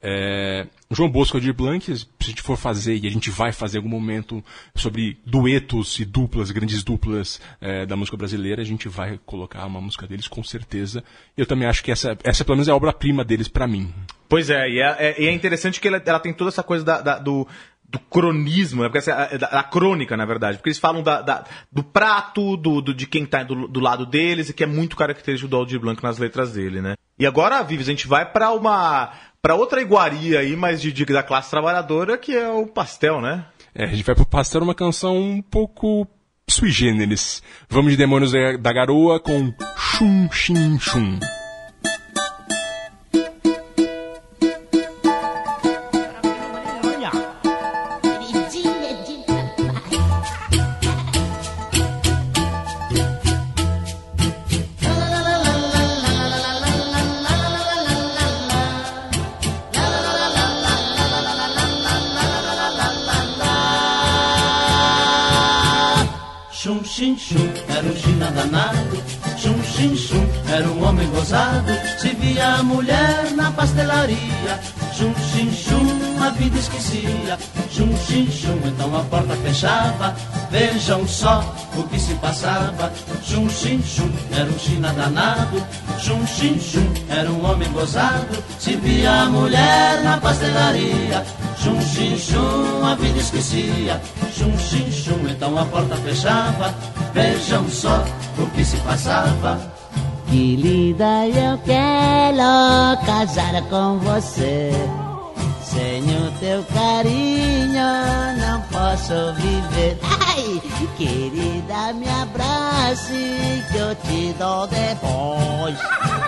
É, 0.09 0.69
João 0.89 1.11
Bosco 1.11 1.37
Aldir 1.37 1.53
Blanc, 1.53 1.85
se 1.85 2.07
a 2.21 2.25
gente 2.25 2.41
for 2.41 2.57
fazer, 2.57 2.97
e 2.97 3.09
a 3.09 3.11
gente 3.11 3.29
vai 3.29 3.51
fazer 3.51 3.79
em 3.79 3.81
algum 3.81 3.89
momento, 3.89 4.41
sobre 4.73 5.19
duetos 5.27 5.99
e 5.99 6.05
duplas, 6.05 6.53
grandes 6.53 6.85
duplas 6.85 7.41
é, 7.61 7.85
da 7.85 7.97
música 7.97 8.17
brasileira, 8.17 8.63
a 8.63 8.65
gente 8.65 8.89
vai 8.89 9.19
colocar 9.27 9.67
uma 9.67 9.81
música 9.81 10.07
deles 10.07 10.29
com 10.29 10.45
certeza. 10.45 11.03
Eu 11.37 11.45
também 11.45 11.67
acho 11.67 11.83
que 11.83 11.91
essa, 11.91 12.17
essa 12.23 12.45
pelo 12.45 12.55
menos 12.55 12.69
é 12.69 12.71
a 12.71 12.77
obra-prima 12.77 13.25
deles 13.25 13.49
para 13.49 13.67
mim. 13.67 13.93
Pois 14.29 14.49
é, 14.49 14.69
e 14.71 14.81
é, 14.81 14.97
é, 15.01 15.25
é 15.25 15.33
interessante 15.33 15.81
que 15.81 15.89
ela, 15.89 16.01
ela, 16.07 16.21
tem 16.21 16.33
toda 16.33 16.51
essa 16.51 16.63
coisa 16.63 16.85
da, 16.85 17.01
da, 17.01 17.19
do, 17.19 17.45
do 17.89 17.99
cronismo, 17.99 18.83
né? 18.83 18.89
porque 18.89 18.99
essa, 18.99 19.37
da, 19.37 19.49
da, 19.49 19.63
crônica, 19.65 20.17
na 20.17 20.25
verdade, 20.25 20.59
porque 20.59 20.69
eles 20.69 20.79
falam 20.79 21.03
da, 21.03 21.21
da 21.21 21.45
do 21.73 21.83
prato, 21.83 22.57
do, 22.57 22.81
do, 22.81 22.95
de 22.95 23.09
quem 23.09 23.25
está 23.25 23.43
do, 23.43 23.67
do, 23.67 23.81
lado 23.81 24.07
deles, 24.07 24.51
e 24.51 24.53
que 24.53 24.63
é 24.63 24.69
muito 24.69 24.97
característico 24.97 25.51
do 25.51 25.57
Aldir 25.57 25.81
Blanc 25.81 26.01
nas 26.01 26.19
letras 26.19 26.53
dele, 26.53 26.81
né? 26.81 26.95
E 27.19 27.27
agora, 27.27 27.63
Vives, 27.63 27.89
a 27.89 27.93
gente 27.93 28.07
vai 28.07 28.31
para 28.31 28.53
uma 28.53 29.11
para 29.47 29.55
outra 29.55 29.81
iguaria 29.81 30.41
aí, 30.41 30.57
mas 30.57 30.83
de, 30.83 30.91
de, 30.93 31.05
da 31.05 31.23
classe 31.23 31.49
trabalhadora, 31.49 32.19
que 32.19 32.35
é 32.35 32.49
o 32.49 32.67
pastel, 32.67 33.21
né? 33.21 33.47
É, 33.73 33.85
a 33.85 33.87
gente 33.87 34.03
vai 34.03 34.13
pro 34.13 34.27
pastel 34.27 34.61
uma 34.61 34.75
canção 34.75 35.17
um 35.17 35.41
pouco 35.41 36.05
sui 36.51 36.73
generis. 36.73 37.41
Vamos 37.71 37.93
de 37.93 37.97
Demônios 37.97 38.33
da 38.33 38.73
Garoa 38.73 39.21
com 39.21 39.55
Chum 39.77 40.29
Chim 40.33 40.81
Chum. 40.81 41.21
Se 71.99 72.11
via 72.11 72.57
a 72.57 72.63
mulher 72.63 73.33
na 73.35 73.51
pastelaria, 73.51 74.61
chum, 74.95 75.15
chim, 75.15 75.51
chum, 75.51 76.16
a 76.23 76.31
vida 76.31 76.59
esquecia. 76.59 77.39
Chum, 77.71 77.95
chim, 77.97 78.29
chum, 78.31 78.59
então 78.65 78.97
a 78.97 79.03
porta 79.05 79.35
fechava. 79.37 80.15
Vejam 80.51 81.07
só 81.07 81.45
o 81.77 81.83
que 81.85 81.99
se 81.99 82.15
passava. 82.15 82.93
Chum, 83.23 83.49
chim, 83.49 83.83
chum, 83.83 84.11
era 84.33 84.49
um 84.49 84.59
china 84.59 84.93
danado. 84.93 85.63
Chum, 85.99 86.27
chim, 86.27 86.59
chum, 86.59 86.87
era 87.09 87.31
um 87.31 87.45
homem 87.45 87.71
gozado. 87.73 88.43
Se 88.59 88.77
via 88.77 89.23
a 89.23 89.27
mulher 89.27 90.03
na 90.03 90.19
pastelaria, 90.19 91.25
chum, 91.63 91.81
chim, 91.81 92.17
chum, 92.19 92.85
a 92.85 92.95
vida 92.95 93.19
esquecia. 93.19 94.01
Chum, 94.37 94.57
chim, 94.59 94.91
chum, 94.91 95.29
então 95.29 95.59
a 95.59 95.65
porta 95.65 95.97
fechava. 95.97 96.75
Vejam 97.13 97.69
só 97.69 98.05
o 98.39 98.47
que 98.51 98.65
se 98.65 98.77
passava. 98.79 99.59
Que 100.29 100.57
linda, 100.57 101.27
eu 101.29 101.57
quero 101.59 103.07
casar 103.07 103.63
com 103.69 103.99
você. 103.99 104.73
Sem 105.77 106.03
o 106.05 106.31
teu 106.41 106.65
carinho 106.73 107.85
não 108.41 108.63
posso 108.63 109.35
viver. 109.35 109.99
Ai, 110.03 110.63
querida, 110.97 111.93
me 111.93 112.09
abrace 112.09 113.63
que 113.71 113.77
eu 113.77 113.95
te 113.97 114.35
dou 114.39 114.67
depois. 114.69 115.77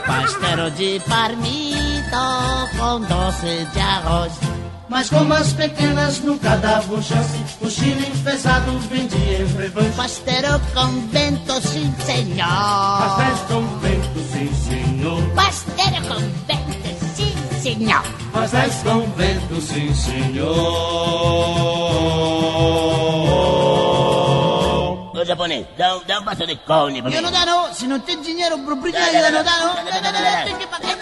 Pastel 0.07 0.71
de 0.73 1.01
parmito 1.09 2.79
com 2.79 3.01
doce 3.01 3.67
de 3.73 3.81
arroz. 3.81 4.33
Mas 4.91 5.09
como 5.09 5.33
as 5.33 5.53
pequenas 5.55 6.21
nunca 6.21 6.57
davam 6.57 7.01
chance, 7.03 7.43
o 7.63 7.71
chile 7.71 8.07
enfesado 8.07 8.79
vendia 8.81 9.41
em 9.41 9.47
revanche. 9.47 9.97
Pastel 9.97 10.61
com 10.75 11.09
vento, 11.09 11.61
sim 11.63 11.95
senhor. 12.05 12.99
Pastel 12.99 13.47
com 13.49 13.79
vento, 13.79 14.21
sim 14.31 14.53
senhor. 14.55 15.23
Pastel 15.35 15.78
senhor. 17.59 18.03
Pastel 18.33 18.71
com 18.85 19.01
vento, 19.13 19.61
sim 19.61 19.95
senhor. 19.95 20.55
Ô 25.15 25.25
japonês, 25.25 25.67
dá, 25.77 25.99
dá 26.07 26.21
um 26.21 26.25
passo 26.25 26.47
de 26.47 26.57
cone 26.57 27.03
pra 27.03 27.11
mim. 27.11 27.17
Eu 27.17 27.23
não 27.23 27.33
dá 27.33 27.45
não, 27.45 27.75
se 27.75 27.87
não 27.87 27.99
tem 28.01 28.21
dinheiro 28.23 28.59
pro 28.61 28.77
brincadeira, 28.77 29.31
não 29.31 29.45
dá 29.45 29.59
não. 29.59 29.75
Tem 30.45 30.57
que 30.57 30.67
pagar. 30.67 30.99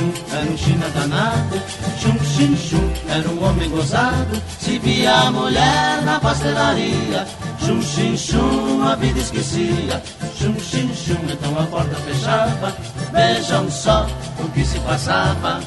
Chum, 0.00 0.12
era 0.32 0.50
um 0.50 0.56
china 0.56 0.88
danado. 0.94 1.60
Chum, 1.98 2.18
chim, 2.24 2.56
chum, 2.56 2.90
era 3.06 3.28
um 3.28 3.44
homem 3.44 3.68
gozado. 3.68 4.40
Se 4.58 4.78
via 4.78 5.12
a 5.12 5.30
mulher 5.30 6.00
na 6.04 6.18
pastelaria. 6.18 7.26
Chum, 7.58 7.82
chim, 7.82 8.16
chum, 8.16 8.82
a 8.82 8.96
vida 8.96 9.18
esquecia. 9.18 10.02
Chum, 10.38 10.58
chim, 10.58 10.90
chum, 10.94 11.18
então 11.30 11.52
a 11.58 11.66
porta 11.66 11.94
fechava. 11.96 12.74
Vejam 13.12 13.70
só 13.70 14.06
o 14.42 14.48
que 14.52 14.64
se 14.64 14.78
passava. 14.80 15.60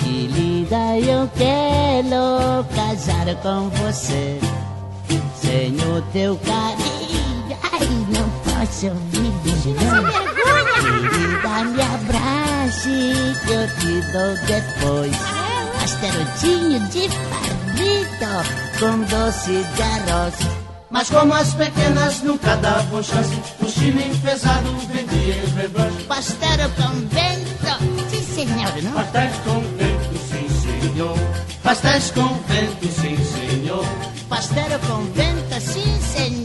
Que 0.00 0.26
linda, 0.26 0.98
eu 0.98 1.30
quero 1.34 2.66
casar 2.76 3.34
com 3.36 3.70
você. 3.70 4.38
Sem 5.40 5.76
o 5.76 6.02
teu 6.12 6.36
carinho, 6.44 7.56
ai, 7.72 7.88
não 8.10 8.28
posso 8.44 8.90
viver. 9.10 10.41
Que 12.80 13.52
eu 13.52 13.68
te 13.78 13.92
dou 14.12 14.34
depois. 14.46 15.16
Pasterotinho 15.78 16.80
de 16.88 17.08
palmito 17.08 18.32
com 18.80 18.98
doce 19.04 19.64
de 19.76 19.82
arroz. 19.82 20.34
Mas 20.90 21.08
como 21.08 21.32
as 21.32 21.54
pequenas 21.54 22.22
nunca 22.22 22.56
davam 22.56 23.02
chance, 23.02 23.34
o 23.60 23.68
chile 23.68 24.08
enfesado 24.10 24.76
vendia 24.92 25.36
em 25.36 25.46
revanche. 25.54 26.04
Pastel 26.04 26.70
com 26.76 26.92
vento, 27.08 28.10
sim 28.10 28.24
senhor, 28.34 28.82
não? 28.82 28.92
Pastéis 28.92 29.36
com 29.44 29.60
vento, 29.78 30.18
sim 30.28 30.48
senhor. 30.80 31.18
Pastéis 31.62 32.10
com 32.10 32.28
vento, 32.48 32.86
sim 33.00 33.16
senhor. 33.16 33.86
Pastel 34.28 34.78
com 34.88 35.04
vento, 35.12 35.60
sim 35.60 36.00
senhor, 36.00 36.41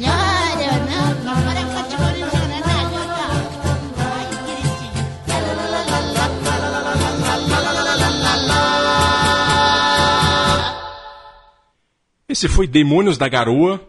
Esse 12.38 12.47
foi 12.47 12.67
Demônios 12.67 13.17
da 13.17 13.28
Garoa 13.28 13.82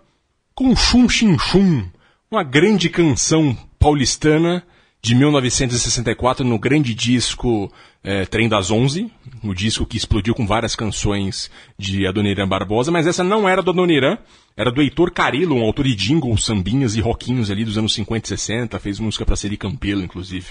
com 0.55 0.75
Chum 0.75 1.07
Chim 1.07 1.37
Chum, 1.39 1.85
uma 2.31 2.43
grande 2.43 2.89
canção 2.89 3.55
paulistana 3.79 4.65
de 5.03 5.15
1964 5.15 6.47
no 6.47 6.59
grande 6.59 6.95
disco 6.95 7.71
é, 8.03 8.25
Trem 8.25 8.49
das 8.49 8.71
Onze, 8.71 9.13
o 9.45 9.53
disco 9.53 9.85
que 9.85 9.99
explodiu 9.99 10.35
com 10.35 10.47
várias 10.47 10.75
canções 10.75 11.51
de 11.79 12.07
Adoniran 12.07 12.49
Barbosa, 12.49 12.91
mas 12.91 13.07
essa 13.07 13.23
não 13.23 13.47
era 13.47 13.61
do 13.61 13.71
Adoniran, 13.71 14.17
era 14.57 14.73
do 14.73 14.81
Heitor 14.81 15.13
Carilo, 15.13 15.55
um 15.55 15.63
autor 15.63 15.85
de 15.85 15.95
jingles, 15.95 16.47
sambinhas 16.47 16.97
e 16.97 17.03
rockinhos 17.03 17.51
ali 17.51 17.67
dos 17.67 17.77
anos 17.77 17.93
50 17.93 18.25
e 18.25 18.29
60, 18.31 18.79
fez 18.79 18.99
música 18.99 19.27
para 19.27 19.37
Seri 19.37 19.59
Campelo, 19.59 20.03
inclusive. 20.03 20.47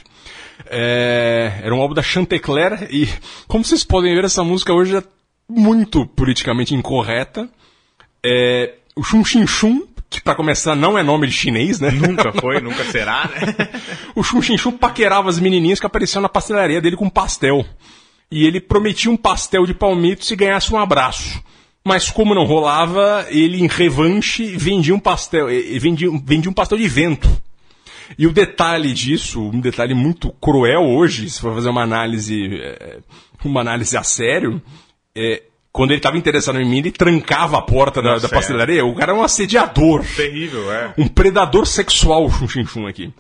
É, 0.68 1.62
era 1.64 1.74
um 1.74 1.82
álbum 1.82 1.96
da 1.96 2.04
Chantecler 2.04 2.90
e, 2.92 3.10
como 3.48 3.64
vocês 3.64 3.84
podem 3.84 4.14
ver, 4.14 4.26
essa 4.26 4.44
música 4.44 4.72
hoje 4.72 4.98
é 4.98 5.04
muito 5.50 6.06
politicamente 6.06 6.76
incorreta. 6.76 7.50
É, 8.26 8.74
o 8.96 9.04
Chum 9.04 9.24
Chin 9.24 9.46
Chum, 9.46 9.88
que 10.10 10.22
pra 10.22 10.36
começar 10.36 10.76
não 10.76 10.98
é 10.98 11.04
nome 11.04 11.28
de 11.28 11.34
chinês, 11.34 11.80
né? 11.80 11.92
Nunca 11.92 12.32
foi, 12.40 12.60
nunca 12.60 12.84
será, 12.86 13.30
né? 13.30 13.70
o 14.16 14.24
Chum 14.24 14.42
Chin 14.42 14.58
Chum 14.58 14.72
paquerava 14.72 15.30
as 15.30 15.40
menininhas 15.40 15.80
que 15.80 15.86
apareciam 15.86 16.22
na 16.22 16.30
pastelaria 16.30 16.82
dele 16.82 16.96
com 16.96 17.10
pastel. 17.10 17.66
E 18.30 18.46
ele 18.46 18.60
prometia 18.60 19.10
um 19.10 19.18
pastel 19.18 19.66
de 19.66 19.74
palmito 19.74 20.26
se 20.26 20.36
ganhasse 20.36 20.74
um 20.74 20.78
abraço. 20.78 21.42
Mas 21.86 22.10
como 22.10 22.36
não 22.36 22.44
rolava, 22.44 23.26
ele 23.30 23.62
em 23.62 23.68
revanche 23.68 24.58
vendia 24.58 24.94
um 24.94 25.00
pastel, 25.00 25.48
eh, 25.48 25.80
vendia, 25.80 26.10
vendia 26.22 26.52
um 26.52 26.54
pastel 26.54 26.78
de 26.78 26.88
vento. 26.88 27.30
E 28.18 28.28
o 28.28 28.34
detalhe 28.34 28.92
disso, 28.94 29.42
um 29.42 29.62
detalhe 29.62 29.94
muito 29.94 30.30
cruel 30.42 30.82
hoje, 30.84 31.30
se 31.30 31.40
for 31.40 31.54
fazer 31.54 31.70
uma 31.70 31.84
análise, 31.84 32.54
eh, 32.54 33.00
uma 33.46 33.62
análise 33.62 33.96
a 33.96 34.04
sério, 34.04 34.62
é, 35.16 35.44
quando 35.78 35.92
ele 35.92 36.00
estava 36.00 36.18
interessado 36.18 36.60
em 36.60 36.68
mim, 36.68 36.80
ele 36.80 36.92
trancava 36.92 37.60
a 37.60 37.62
porta 37.62 38.02
da, 38.02 38.14
Nossa, 38.14 38.28
da 38.28 38.36
pastelaria. 38.36 38.84
O 38.84 38.96
cara 38.96 39.12
é 39.12 39.16
um 39.16 39.22
assediador. 39.22 40.04
Terrível, 40.16 40.72
é. 40.74 40.92
Um 40.98 41.08
predador 41.08 41.68
sexual, 41.68 42.28
Chum 42.32 42.48
Chim 42.48 42.66
Chum 42.66 42.88
aqui. 42.88 43.14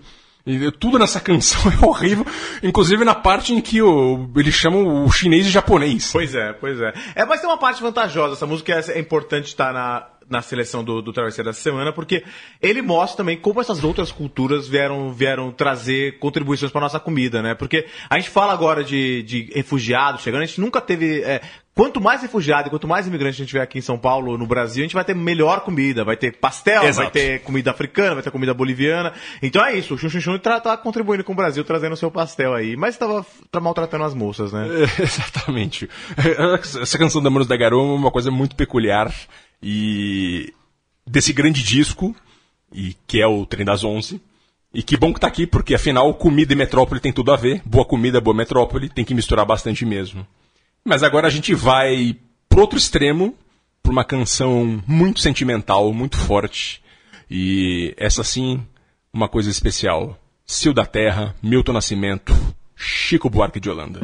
E 0.43 0.71
tudo 0.71 0.97
nessa 0.97 1.19
canção 1.19 1.61
é 1.71 1.85
horrível, 1.85 2.25
inclusive 2.63 3.05
na 3.05 3.13
parte 3.13 3.53
em 3.53 3.61
que 3.61 3.79
o, 3.79 4.27
eles 4.35 4.55
chamam 4.55 5.05
o 5.05 5.11
chinês 5.11 5.45
de 5.45 5.51
japonês. 5.51 6.09
Pois 6.11 6.33
é, 6.33 6.51
pois 6.51 6.81
é. 6.81 6.93
É, 7.13 7.25
mas 7.25 7.41
tem 7.41 7.47
uma 7.47 7.59
parte 7.59 7.79
vantajosa. 7.79 8.33
Essa 8.33 8.47
música 8.47 8.73
é, 8.73 8.97
é 8.97 8.99
importante 8.99 9.45
estar 9.45 9.71
na, 9.71 10.07
na 10.29 10.41
seleção 10.41 10.83
do, 10.83 11.01
do 11.01 11.13
Travesseiro 11.13 11.49
dessa 11.49 11.61
semana, 11.61 11.93
porque 11.93 12.23
ele 12.61 12.81
mostra 12.81 13.17
também 13.17 13.37
como 13.37 13.61
essas 13.61 13.83
outras 13.83 14.11
culturas 14.11 14.67
vieram, 14.67 15.11
vieram 15.11 15.51
trazer 15.51 16.19
contribuições 16.19 16.71
para 16.71 16.81
nossa 16.81 16.99
comida, 16.99 17.41
né? 17.41 17.55
Porque 17.55 17.85
a 18.09 18.17
gente 18.17 18.29
fala 18.29 18.53
agora 18.53 18.83
de, 18.83 19.23
de 19.23 19.51
refugiados 19.53 20.21
chegando, 20.21 20.43
a 20.43 20.45
gente 20.45 20.61
nunca 20.61 20.81
teve. 20.81 21.21
é, 21.21 21.41
quanto 21.77 22.01
mais 22.01 22.23
refugiado 22.23 22.67
e 22.67 22.69
quanto 22.71 22.87
mais 22.87 23.05
imigrante 23.05 23.35
a 23.35 23.37
gente 23.37 23.49
tiver 23.49 23.61
aqui 23.61 23.77
em 23.77 23.81
São 23.81 23.99
Paulo, 23.99 24.35
no 24.35 24.47
Brasil, 24.47 24.81
a 24.81 24.85
gente 24.85 24.95
vai 24.95 25.05
ter 25.05 25.15
melhor 25.15 25.61
comida. 25.61 26.03
Vai 26.03 26.17
ter 26.17 26.35
pastel, 26.35 26.81
vai 26.81 26.89
Exato. 26.89 27.11
ter 27.11 27.43
comida 27.43 27.69
africana, 27.69 28.15
vai 28.15 28.23
ter 28.23 28.31
comida 28.31 28.53
boliviana. 28.53 29.13
Então 29.43 29.63
é 29.63 29.75
isso, 29.75 29.93
o 29.93 29.97
Chun 29.97 30.09
Chun 30.09 30.19
Chun 30.19 30.39
tá, 30.39 30.59
tá 30.59 30.75
contribuindo 30.75 31.23
com 31.23 31.33
o 31.33 31.35
Brasil, 31.35 31.63
trazendo 31.63 31.93
o 31.93 31.97
seu 31.97 32.09
pastel 32.09 32.55
aí. 32.55 32.75
Mas 32.75 32.95
estava 32.95 33.23
tá 33.51 33.59
maltratando 33.59 34.03
as 34.03 34.15
moças, 34.15 34.51
né? 34.51 34.67
É, 34.67 34.83
exatamente. 35.03 35.87
Essa 36.81 36.97
canção 36.97 37.21
da 37.21 37.29
Manos 37.29 37.47
da 37.47 37.55
Garoa 37.55 37.93
é 37.93 37.95
uma 37.95 38.11
coisa 38.11 38.31
muito 38.31 38.55
peculiar 38.55 39.13
e 39.61 40.53
desse 41.05 41.33
grande 41.33 41.63
disco, 41.63 42.15
e 42.73 42.95
que 43.07 43.21
é 43.21 43.27
o 43.27 43.45
Trem 43.45 43.65
das 43.65 43.83
Onze. 43.83 44.21
E 44.73 44.83
que 44.83 44.97
bom 44.97 45.13
que 45.13 45.19
tá 45.19 45.27
aqui, 45.27 45.47
porque 45.47 45.73
afinal 45.73 46.13
comida 46.13 46.53
e 46.53 46.55
metrópole 46.55 46.99
tem 46.99 47.11
tudo 47.11 47.31
a 47.31 47.35
ver. 47.35 47.61
Boa 47.65 47.85
comida, 47.85 48.21
boa 48.21 48.35
metrópole, 48.35 48.89
tem 48.89 49.05
que 49.05 49.13
misturar 49.13 49.45
bastante 49.45 49.85
mesmo. 49.85 50.27
Mas 50.83 51.03
agora 51.03 51.27
a 51.27 51.31
gente 51.31 51.55
vai 51.55 52.15
pro 52.49 52.61
outro 52.61 52.77
extremo, 52.77 53.35
pra 53.81 53.91
uma 53.91 54.03
canção 54.03 54.83
muito 54.85 55.19
sentimental, 55.19 55.91
muito 55.93 56.17
forte. 56.17 56.81
E 57.29 57.93
essa 57.97 58.23
sim, 58.23 58.63
uma 59.11 59.27
coisa 59.27 59.49
especial. 59.49 60.19
Sil 60.45 60.73
da 60.73 60.85
Terra, 60.85 61.35
Milton 61.41 61.73
Nascimento, 61.73 62.33
Chico 62.75 63.29
Buarque 63.29 63.59
de 63.59 63.69
Holanda. 63.69 63.99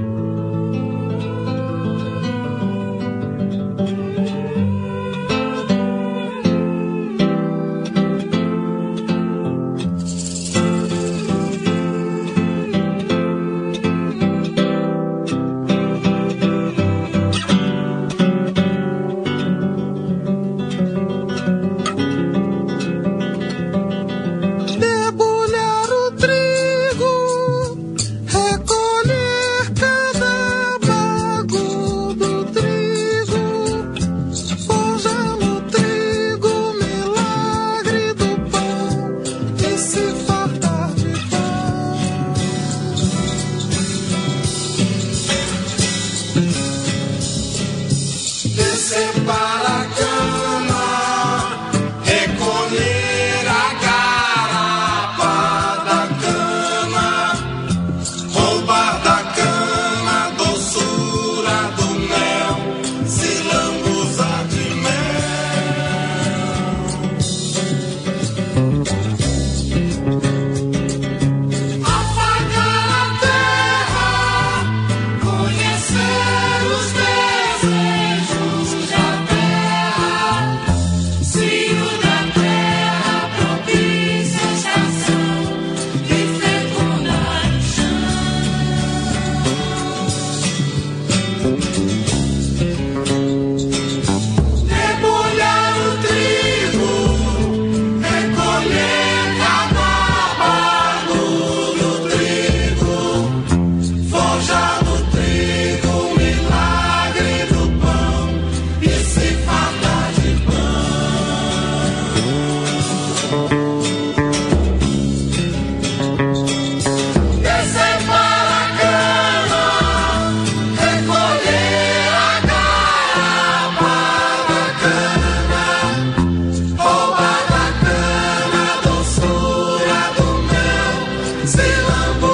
amor. 131.94 132.33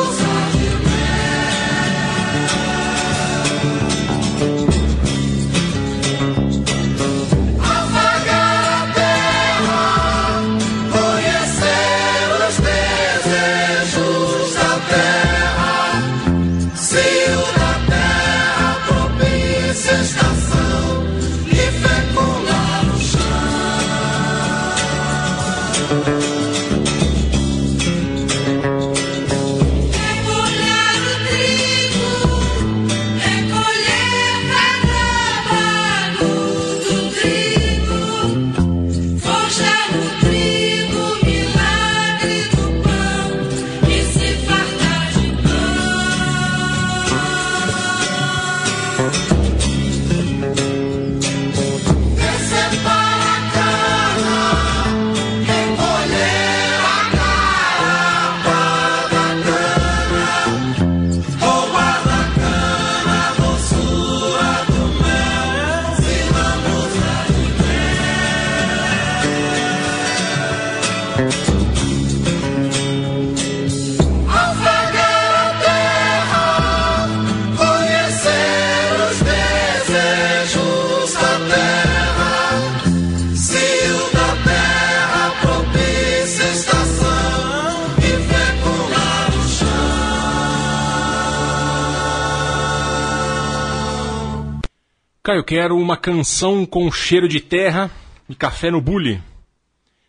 Quero 95.50 95.76
uma 95.76 95.98
canção 95.98 96.64
com 96.64 96.92
cheiro 96.92 97.28
de 97.28 97.40
terra 97.40 97.90
e 98.30 98.36
café 98.36 98.70
no 98.70 98.80
bule. 98.80 99.20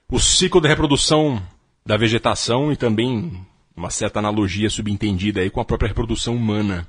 O 0.07 0.21
ciclo 0.21 0.61
da 0.61 0.69
reprodução 0.69 1.43
da 1.85 1.97
vegetação 1.97 2.71
e 2.71 2.77
também 2.77 3.41
uma 3.75 3.89
certa 3.89 4.19
analogia 4.19 4.69
subentendida 4.69 5.41
aí 5.41 5.49
com 5.49 5.59
a 5.59 5.65
própria 5.65 5.89
reprodução 5.89 6.37
humana. 6.37 6.87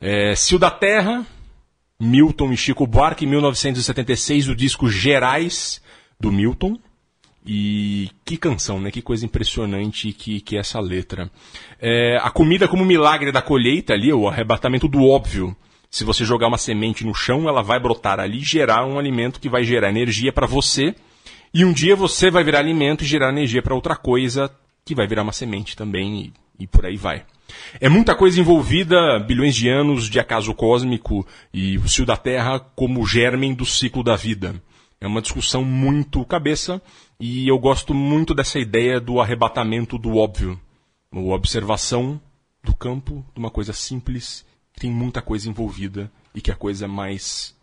É, 0.00 0.34
da 0.56 0.70
Terra, 0.70 1.26
Milton 1.98 2.52
e 2.52 2.56
Chico 2.56 2.86
Buarque, 2.86 3.26
1976, 3.26 4.50
o 4.50 4.54
disco 4.54 4.88
Gerais 4.88 5.82
do 6.20 6.30
Milton. 6.30 6.78
E 7.44 8.08
que 8.24 8.36
canção, 8.36 8.80
né? 8.80 8.92
Que 8.92 9.02
coisa 9.02 9.26
impressionante 9.26 10.12
que, 10.12 10.40
que 10.40 10.56
é 10.56 10.60
essa 10.60 10.78
letra. 10.78 11.28
É, 11.80 12.18
a 12.22 12.30
comida 12.30 12.68
como 12.68 12.84
milagre 12.84 13.32
da 13.32 13.42
colheita 13.42 13.94
ali, 13.94 14.12
o 14.12 14.28
arrebatamento 14.28 14.86
do 14.86 15.02
óbvio. 15.02 15.56
Se 15.94 16.02
você 16.02 16.24
jogar 16.24 16.48
uma 16.48 16.58
semente 16.58 17.06
no 17.06 17.14
chão, 17.14 17.48
ela 17.48 17.62
vai 17.62 17.78
brotar 17.78 18.18
ali 18.18 18.40
gerar 18.40 18.84
um 18.84 18.98
alimento 18.98 19.38
que 19.38 19.48
vai 19.48 19.62
gerar 19.62 19.90
energia 19.90 20.32
para 20.32 20.44
você. 20.44 20.92
E 21.54 21.64
um 21.64 21.72
dia 21.72 21.94
você 21.94 22.32
vai 22.32 22.42
virar 22.42 22.58
alimento 22.58 23.04
e 23.04 23.06
gerar 23.06 23.28
energia 23.28 23.62
para 23.62 23.76
outra 23.76 23.94
coisa 23.94 24.50
que 24.84 24.92
vai 24.92 25.06
virar 25.06 25.22
uma 25.22 25.32
semente 25.32 25.76
também 25.76 26.32
e, 26.58 26.64
e 26.64 26.66
por 26.66 26.84
aí 26.84 26.96
vai. 26.96 27.24
É 27.80 27.88
muita 27.88 28.12
coisa 28.12 28.40
envolvida, 28.40 29.20
bilhões 29.20 29.54
de 29.54 29.68
anos 29.68 30.10
de 30.10 30.18
acaso 30.18 30.52
cósmico 30.52 31.24
e 31.52 31.78
o 31.78 31.88
cio 31.88 32.04
da 32.04 32.16
Terra 32.16 32.58
como 32.58 33.06
germen 33.06 33.54
do 33.54 33.64
ciclo 33.64 34.02
da 34.02 34.16
vida. 34.16 34.60
É 35.00 35.06
uma 35.06 35.22
discussão 35.22 35.62
muito 35.62 36.24
cabeça 36.24 36.82
e 37.20 37.46
eu 37.46 37.56
gosto 37.56 37.94
muito 37.94 38.34
dessa 38.34 38.58
ideia 38.58 38.98
do 38.98 39.20
arrebatamento 39.20 39.96
do 39.96 40.16
óbvio. 40.16 40.60
A 41.12 41.20
observação 41.20 42.20
do 42.64 42.74
campo 42.74 43.24
de 43.32 43.38
uma 43.38 43.48
coisa 43.48 43.72
simples 43.72 44.44
tem 44.78 44.90
muita 44.90 45.22
coisa 45.22 45.48
envolvida 45.48 46.10
e 46.34 46.40
que 46.40 46.50
é 46.50 46.54
a 46.54 46.56
coisa 46.56 46.88
mais 46.88 47.56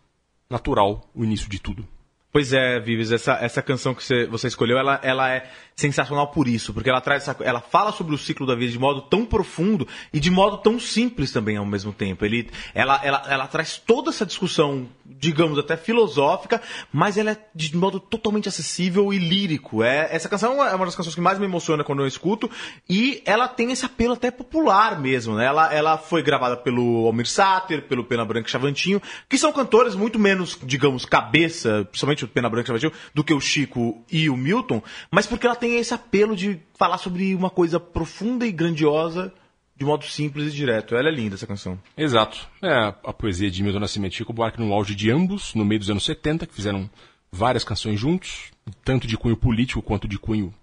natural, 0.48 1.10
o 1.14 1.24
início 1.24 1.48
de 1.48 1.60
tudo. 1.60 1.86
Pois 2.32 2.52
é, 2.54 2.80
Vives, 2.80 3.12
essa, 3.12 3.34
essa 3.34 3.60
canção 3.60 3.94
que 3.94 4.02
você, 4.02 4.26
você 4.26 4.48
escolheu, 4.48 4.78
ela, 4.78 4.98
ela 5.02 5.30
é 5.30 5.50
sensacional 5.74 6.28
por 6.28 6.48
isso, 6.48 6.72
porque 6.72 6.90
ela 6.90 7.00
traz 7.00 7.22
essa, 7.22 7.36
ela 7.42 7.60
fala 7.60 7.92
sobre 7.92 8.14
o 8.14 8.18
ciclo 8.18 8.46
da 8.46 8.54
vida 8.54 8.72
de 8.72 8.78
modo 8.78 9.02
tão 9.02 9.24
profundo 9.24 9.86
e 10.12 10.20
de 10.20 10.30
modo 10.30 10.58
tão 10.58 10.78
simples 10.78 11.32
também 11.32 11.56
ao 11.56 11.66
mesmo 11.66 11.92
tempo. 11.92 12.24
Ele, 12.24 12.50
ela, 12.74 13.00
ela, 13.02 13.22
ela 13.28 13.46
traz 13.46 13.76
toda 13.78 14.10
essa 14.10 14.26
discussão, 14.26 14.88
digamos 15.04 15.58
até 15.58 15.76
filosófica, 15.76 16.60
mas 16.92 17.16
ela 17.16 17.32
é 17.32 17.38
de 17.54 17.76
modo 17.76 17.98
totalmente 17.98 18.48
acessível 18.48 19.12
e 19.12 19.18
lírico. 19.18 19.82
É, 19.82 20.08
essa 20.10 20.28
canção 20.28 20.64
é 20.64 20.74
uma 20.74 20.84
das 20.84 20.94
canções 20.94 21.14
que 21.14 21.20
mais 21.20 21.38
me 21.38 21.44
emociona 21.44 21.84
quando 21.84 22.02
eu 22.02 22.06
escuto 22.06 22.50
e 22.88 23.22
ela 23.24 23.48
tem 23.48 23.72
esse 23.72 23.84
apelo 23.84 24.12
até 24.12 24.30
popular 24.30 25.00
mesmo. 25.00 25.34
Né? 25.34 25.46
Ela, 25.46 25.72
ela 25.72 25.98
foi 25.98 26.22
gravada 26.22 26.56
pelo 26.56 27.06
Almir 27.06 27.28
Sater, 27.28 27.82
pelo 27.82 28.04
Pena 28.04 28.24
Branca 28.24 28.48
e 28.48 28.50
Chavantinho, 28.50 29.00
que 29.28 29.38
são 29.38 29.52
cantores 29.52 29.94
muito 29.94 30.18
menos, 30.18 30.58
digamos, 30.62 31.04
cabeça, 31.04 31.86
principalmente 31.90 32.24
o 32.24 32.28
Pena 32.28 32.48
Branca 32.48 32.64
e 32.64 32.68
Chavantinho, 32.68 32.92
do 33.14 33.24
que 33.24 33.34
o 33.34 33.40
Chico 33.40 34.02
e 34.10 34.28
o 34.28 34.36
Milton, 34.36 34.82
mas 35.10 35.26
porque 35.26 35.46
ela 35.46 35.56
tem 35.56 35.71
esse 35.78 35.94
apelo 35.94 36.36
de 36.36 36.60
falar 36.74 36.98
sobre 36.98 37.34
uma 37.34 37.50
coisa 37.50 37.78
profunda 37.78 38.46
e 38.46 38.52
grandiosa 38.52 39.32
de 39.76 39.84
modo 39.84 40.04
simples 40.04 40.52
e 40.52 40.56
direto. 40.56 40.94
Ela 40.94 41.08
é 41.08 41.12
linda, 41.12 41.34
essa 41.34 41.46
canção. 41.46 41.78
Exato. 41.96 42.48
É 42.62 42.94
a 43.04 43.12
poesia 43.12 43.50
de 43.50 43.62
Milton 43.62 43.80
Nascimento 43.80 44.12
e 44.12 44.16
Chico 44.16 44.32
Buarque 44.32 44.60
no 44.60 44.72
auge 44.72 44.94
de 44.94 45.10
ambos, 45.10 45.54
no 45.54 45.64
meio 45.64 45.80
dos 45.80 45.90
anos 45.90 46.04
70, 46.04 46.46
que 46.46 46.54
fizeram 46.54 46.88
várias 47.30 47.64
canções 47.64 47.98
juntos, 47.98 48.50
tanto 48.84 49.06
de 49.06 49.16
cunho 49.16 49.36
político 49.36 49.82
quanto 49.82 50.06
de 50.06 50.18
cunho 50.18 50.54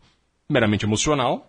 meramente 0.50 0.86
emocional. 0.86 1.49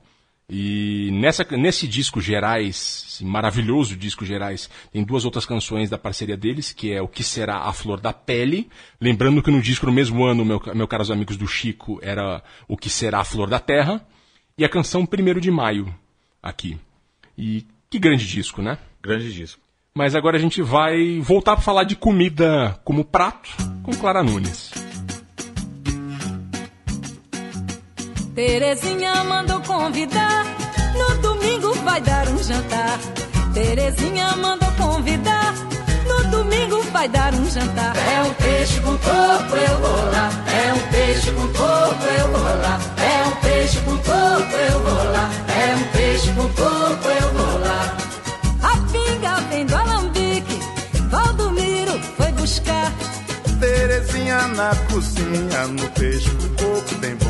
E 0.53 1.11
nessa, 1.13 1.47
nesse 1.57 1.87
disco 1.87 2.21
Gerais, 2.21 3.07
esse 3.21 3.25
maravilhoso 3.25 3.97
disco 3.97 4.25
Gerais, 4.25 4.69
tem 4.93 5.05
duas 5.05 5.25
outras 5.25 5.47
canções 5.47 5.89
da 5.89 5.97
parceria 5.97 6.37
deles, 6.37 6.73
que 6.73 6.93
é 6.93 7.01
O 7.01 7.07
Que 7.07 7.23
Será 7.23 7.59
a 7.59 7.73
Flor 7.73 8.01
da 8.01 8.13
Pele. 8.13 8.69
Lembrando 9.01 9.43
que 9.43 9.51
no 9.51 9.63
disco 9.63 9.87
no 9.87 9.93
mesmo 9.93 10.25
ano, 10.25 10.45
meu, 10.45 10.61
meu 10.75 10.89
caros 10.89 11.11
amigos 11.11 11.37
do 11.37 11.47
Chico, 11.47 12.01
era 12.03 12.43
O 12.67 12.77
Que 12.77 12.91
Será 12.91 13.21
a 13.21 13.25
Flor 13.25 13.49
da 13.49 13.61
Terra. 13.61 14.05
E 14.59 14.65
a 14.65 14.69
canção 14.69 15.07
Primeiro 15.07 15.41
de 15.41 15.51
Maio, 15.51 15.95
aqui. 16.43 16.77
E 17.39 17.65
que 17.89 17.99
grande 17.99 18.27
disco, 18.27 18.61
né? 18.61 18.77
Grande 19.01 19.33
disco. 19.33 19.63
Mas 19.95 20.15
agora 20.15 20.37
a 20.37 20.41
gente 20.41 20.63
vai 20.63 21.21
voltar 21.21 21.55
para 21.57 21.65
falar 21.65 21.85
de 21.85 21.97
comida 21.97 22.81
como 22.85 23.05
prato 23.05 23.51
com 23.83 23.93
Clara 23.93 24.23
Nunes. 24.23 24.80
Terezinha 28.35 29.25
mandou 29.25 29.61
convidar, 29.63 30.45
no 30.97 31.17
domingo 31.21 31.75
vai 31.85 32.01
dar 32.01 32.29
um 32.29 32.39
jantar. 32.43 32.99
Terezinha 33.53 34.37
mandou 34.37 34.71
convidar, 34.73 35.53
no 36.07 36.31
domingo 36.31 36.81
vai 36.93 37.09
dar 37.09 37.35
um 37.35 37.51
jantar. 37.51 37.95
É 37.97 38.23
um 38.23 38.33
peixe 38.35 38.81
com 38.81 38.97
coco, 38.99 39.57
eu 39.57 39.79
vou 39.79 40.11
lá. 40.13 40.31
É 40.47 40.73
um 40.73 40.93
peixe 40.93 41.33
com 41.33 41.49
coco, 41.49 42.05
eu 42.19 42.29
vou 42.29 42.43
lá. 42.43 42.81
É 42.99 43.27
um 43.27 43.37
peixe 43.43 43.79
com 43.81 43.97
coco, 43.97 44.57
eu 44.71 44.81
vou 44.81 45.13
lá. 45.13 45.31
É 45.49 45.75
um 45.75 45.85
peixe 45.93 46.33
com 46.33 46.49
coco, 46.51 47.09
eu 47.09 47.33
vou 47.35 47.59
lá. 47.59 47.97
A 48.63 48.77
pinga 48.93 49.35
vem 49.51 49.67
do 49.67 49.75
alambique, 49.75 50.61
Valdomiro 51.11 52.01
foi 52.17 52.31
buscar. 52.33 52.93
Terezinha 53.59 54.47
na 54.49 54.75
cozinha, 54.91 55.67
no 55.67 55.91
peixe 55.91 56.31
com 56.31 56.49
coco, 56.65 56.95
tem 57.01 57.17
bom 57.17 57.30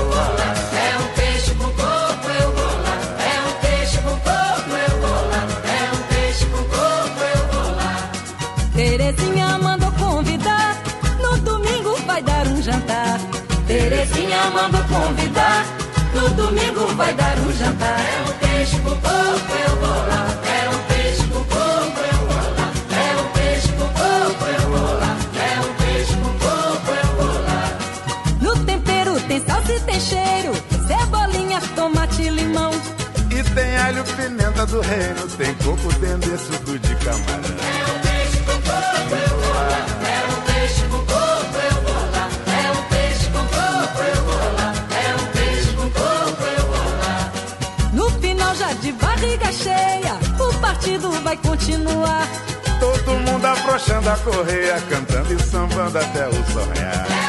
Mandou 14.61 14.83
convidar. 14.83 15.65
No 16.13 16.29
domingo 16.35 16.85
vai 16.95 17.11
dar 17.15 17.35
um 17.39 17.51
jantar. 17.51 17.99
É 17.99 18.29
um 18.29 18.33
peixe 18.37 18.79
com 18.81 18.95
correia, 54.17 54.81
cantando 54.89 55.33
e 55.33 55.39
sambando 55.39 55.97
até 55.97 56.27
o 56.27 56.33
sol 56.51 57.20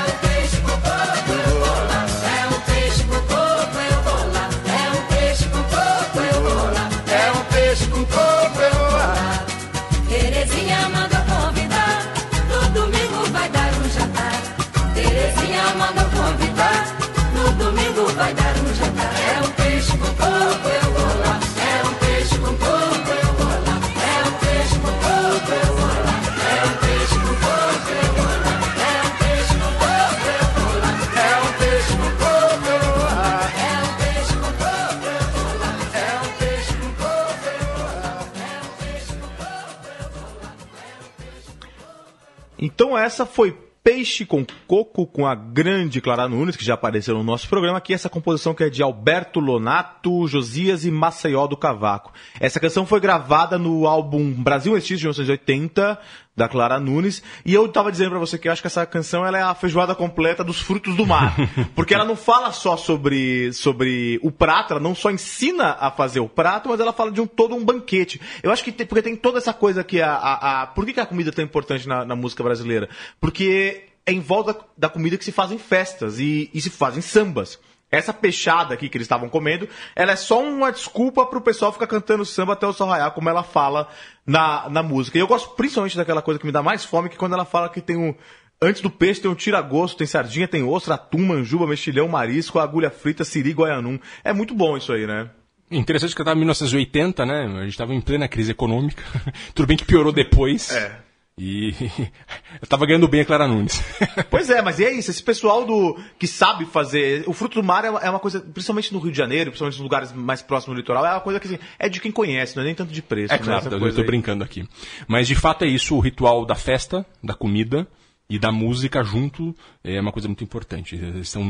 Então 42.64 42.96
essa 42.96 43.26
foi 43.26 43.58
Peixe 43.82 44.24
com 44.24 44.46
Coco 44.68 45.04
com 45.04 45.26
a 45.26 45.34
grande 45.34 46.00
Clara 46.00 46.28
Nunes, 46.28 46.54
que 46.54 46.64
já 46.64 46.74
apareceu 46.74 47.16
no 47.16 47.24
nosso 47.24 47.48
programa, 47.48 47.78
aqui 47.78 47.92
essa 47.92 48.08
composição 48.08 48.54
que 48.54 48.62
é 48.62 48.70
de 48.70 48.80
Alberto 48.80 49.40
Lonato, 49.40 50.28
Josias 50.28 50.84
e 50.84 50.90
Maceió 50.92 51.48
do 51.48 51.56
Cavaco. 51.56 52.12
Essa 52.38 52.60
canção 52.60 52.86
foi 52.86 53.00
gravada 53.00 53.58
no 53.58 53.88
álbum 53.88 54.32
Brasil 54.32 54.76
Estes 54.76 55.00
de 55.00 55.06
1980, 55.06 55.98
da 56.34 56.48
Clara 56.48 56.80
Nunes, 56.80 57.22
e 57.44 57.52
eu 57.52 57.68
tava 57.68 57.92
dizendo 57.92 58.10
pra 58.10 58.18
você 58.18 58.38
que 58.38 58.48
eu 58.48 58.52
acho 58.52 58.62
que 58.62 58.66
essa 58.66 58.86
canção 58.86 59.26
ela 59.26 59.38
é 59.38 59.42
a 59.42 59.54
feijoada 59.54 59.94
completa 59.94 60.42
dos 60.42 60.60
frutos 60.60 60.96
do 60.96 61.06
mar, 61.06 61.36
porque 61.76 61.94
ela 61.94 62.04
não 62.04 62.16
fala 62.16 62.52
só 62.52 62.76
sobre, 62.76 63.52
sobre 63.52 64.18
o 64.22 64.30
prato, 64.30 64.72
ela 64.72 64.80
não 64.80 64.94
só 64.94 65.10
ensina 65.10 65.76
a 65.78 65.90
fazer 65.90 66.20
o 66.20 66.28
prato, 66.28 66.70
mas 66.70 66.80
ela 66.80 66.92
fala 66.92 67.10
de 67.10 67.20
um 67.20 67.26
todo 67.26 67.54
um 67.54 67.64
banquete. 67.64 68.20
Eu 68.42 68.50
acho 68.50 68.64
que 68.64 68.72
tem, 68.72 68.86
porque 68.86 69.02
tem 69.02 69.14
toda 69.14 69.38
essa 69.38 69.52
coisa 69.52 69.84
que 69.84 70.00
a, 70.00 70.14
a, 70.14 70.62
a 70.62 70.66
por 70.66 70.86
que, 70.86 70.94
que 70.94 71.00
a 71.00 71.06
comida 71.06 71.30
é 71.30 71.32
tão 71.32 71.44
importante 71.44 71.86
na, 71.86 72.04
na 72.04 72.16
música 72.16 72.42
brasileira? 72.42 72.88
Porque 73.20 73.84
é 74.06 74.12
em 74.12 74.20
volta 74.20 74.56
da 74.76 74.88
comida 74.88 75.16
que 75.16 75.24
se 75.24 75.32
fazem 75.32 75.58
festas 75.58 76.18
e, 76.18 76.50
e 76.52 76.60
se 76.60 76.70
fazem 76.70 77.02
sambas. 77.02 77.58
Essa 77.92 78.14
peixada 78.14 78.72
aqui 78.72 78.88
que 78.88 78.96
eles 78.96 79.04
estavam 79.04 79.28
comendo, 79.28 79.68
ela 79.94 80.12
é 80.12 80.16
só 80.16 80.42
uma 80.42 80.72
desculpa 80.72 81.26
pro 81.26 81.42
pessoal 81.42 81.70
ficar 81.70 81.86
cantando 81.86 82.24
samba 82.24 82.54
até 82.54 82.66
o 82.66 82.72
sol 82.72 82.88
raiar, 82.88 83.10
como 83.10 83.28
ela 83.28 83.42
fala 83.42 83.86
na, 84.26 84.66
na 84.70 84.82
música. 84.82 85.18
E 85.18 85.20
eu 85.20 85.26
gosto 85.26 85.50
principalmente 85.50 85.94
daquela 85.94 86.22
coisa 86.22 86.40
que 86.40 86.46
me 86.46 86.52
dá 86.52 86.62
mais 86.62 86.86
fome, 86.86 87.10
que 87.10 87.16
é 87.16 87.18
quando 87.18 87.34
ela 87.34 87.44
fala 87.44 87.68
que 87.68 87.82
tem 87.82 87.98
um. 87.98 88.14
Antes 88.62 88.80
do 88.80 88.88
peixe 88.88 89.20
tem 89.20 89.30
um 89.30 89.34
tiragosto, 89.34 89.98
tem 89.98 90.06
sardinha, 90.06 90.48
tem 90.48 90.62
ostra, 90.62 90.94
atum, 90.94 91.18
manjuba, 91.18 91.66
mexilhão, 91.66 92.08
marisco, 92.08 92.58
agulha 92.58 92.90
frita, 92.90 93.24
siri, 93.24 93.52
goianum. 93.52 93.98
É 94.24 94.32
muito 94.32 94.54
bom 94.54 94.74
isso 94.74 94.90
aí, 94.90 95.06
né? 95.06 95.28
Interessante 95.70 96.14
que 96.14 96.20
eu 96.20 96.24
tava 96.24 96.36
em 96.36 96.40
1980, 96.40 97.26
né? 97.26 97.60
A 97.60 97.64
gente 97.64 97.76
tava 97.76 97.92
em 97.92 98.00
plena 98.00 98.26
crise 98.26 98.52
econômica. 98.52 99.02
Tudo 99.54 99.66
bem 99.66 99.76
que 99.76 99.84
piorou 99.84 100.12
depois. 100.12 100.70
É. 100.70 101.01
E 101.38 101.74
eu 102.60 102.68
tava 102.68 102.84
ganhando 102.86 103.08
bem 103.08 103.22
a 103.22 103.24
Clara 103.24 103.48
Nunes. 103.48 103.82
Pois 104.30 104.50
é, 104.50 104.62
mas 104.62 104.78
e 104.78 104.84
é 104.84 104.92
isso, 104.92 105.10
esse 105.10 105.22
pessoal 105.22 105.64
do 105.64 105.98
que 106.18 106.26
sabe 106.26 106.64
fazer. 106.66 107.24
O 107.26 107.32
fruto 107.32 107.60
do 107.60 107.66
mar 107.66 107.84
é 107.84 107.90
uma, 107.90 108.00
é 108.00 108.10
uma 108.10 108.18
coisa, 108.18 108.40
principalmente 108.40 108.92
no 108.92 108.98
Rio 108.98 109.12
de 109.12 109.18
Janeiro, 109.18 109.50
principalmente 109.50 109.74
nos 109.74 109.82
lugares 109.82 110.12
mais 110.12 110.42
próximos 110.42 110.74
do 110.74 110.80
litoral, 110.80 111.04
é 111.04 111.10
uma 111.10 111.20
coisa 111.20 111.38
que 111.38 111.46
assim, 111.46 111.58
é 111.78 111.88
de 111.88 112.00
quem 112.00 112.10
conhece, 112.10 112.56
não 112.56 112.62
é 112.62 112.66
nem 112.66 112.74
tanto 112.74 112.92
de 112.92 113.02
preço. 113.02 113.32
É 113.32 113.38
né, 113.38 113.44
claro, 113.44 113.74
eu 113.74 113.94
tô 113.94 114.00
aí. 114.00 114.06
brincando 114.06 114.42
aqui. 114.42 114.66
Mas 115.06 115.26
de 115.26 115.34
fato 115.34 115.64
é 115.64 115.68
isso, 115.68 115.94
o 115.94 116.00
ritual 116.00 116.44
da 116.44 116.54
festa, 116.54 117.04
da 117.22 117.34
comida 117.34 117.86
e 118.28 118.38
da 118.38 118.50
música 118.50 119.02
junto 119.02 119.54
é 119.84 120.00
uma 120.00 120.12
coisa 120.12 120.28
muito 120.28 120.44
importante. 120.44 120.96
Eles 120.96 121.28
estão 121.28 121.48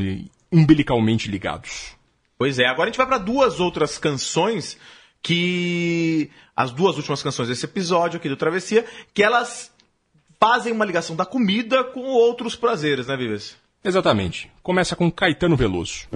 umbilicalmente 0.51 1.30
ligados. 1.30 1.97
Pois 2.37 2.59
é, 2.59 2.66
agora 2.66 2.89
a 2.89 2.91
gente 2.91 2.99
vai 2.99 3.07
para 3.07 3.18
duas 3.18 3.61
outras 3.61 3.99
canções 3.99 4.76
que. 5.22 6.30
As 6.55 6.70
duas 6.70 6.97
últimas 6.97 7.22
canções 7.22 7.49
desse 7.49 7.64
episódio 7.64 8.18
aqui 8.18 8.28
do 8.28 8.37
Travessia, 8.37 8.85
que 9.14 9.22
elas 9.22 9.71
fazem 10.43 10.72
uma 10.72 10.84
ligação 10.84 11.14
da 11.14 11.24
comida 11.24 11.84
com 11.84 12.01
outros 12.01 12.57
prazeres, 12.57 13.07
né, 13.07 13.16
Vives? 13.16 13.57
Exatamente. 13.84 14.51
Começa 14.61 14.97
com 14.97 15.09
Caetano 15.09 15.57
Veloso. 15.57 16.09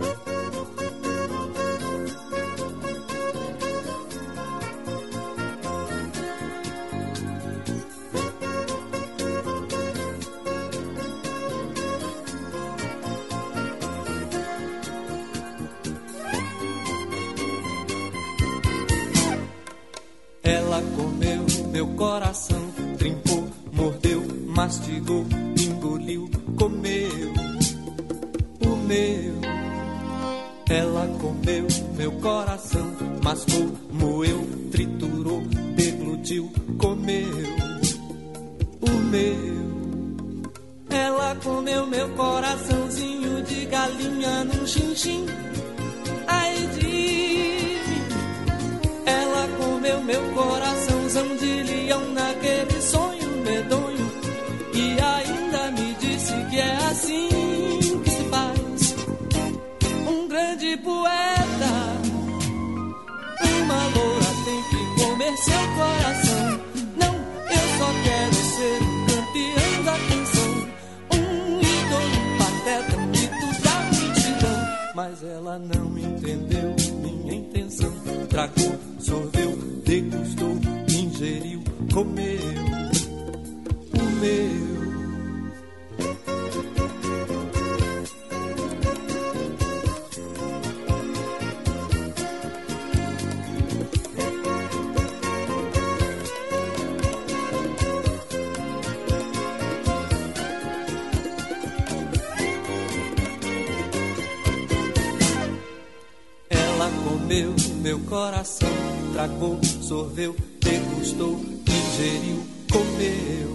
Meu 107.97 108.01
coração, 108.01 108.69
tragou, 109.13 109.59
sorveu, 109.65 110.37
degustou, 110.61 111.41
ingeriu, 111.67 112.47
comeu 112.71 113.51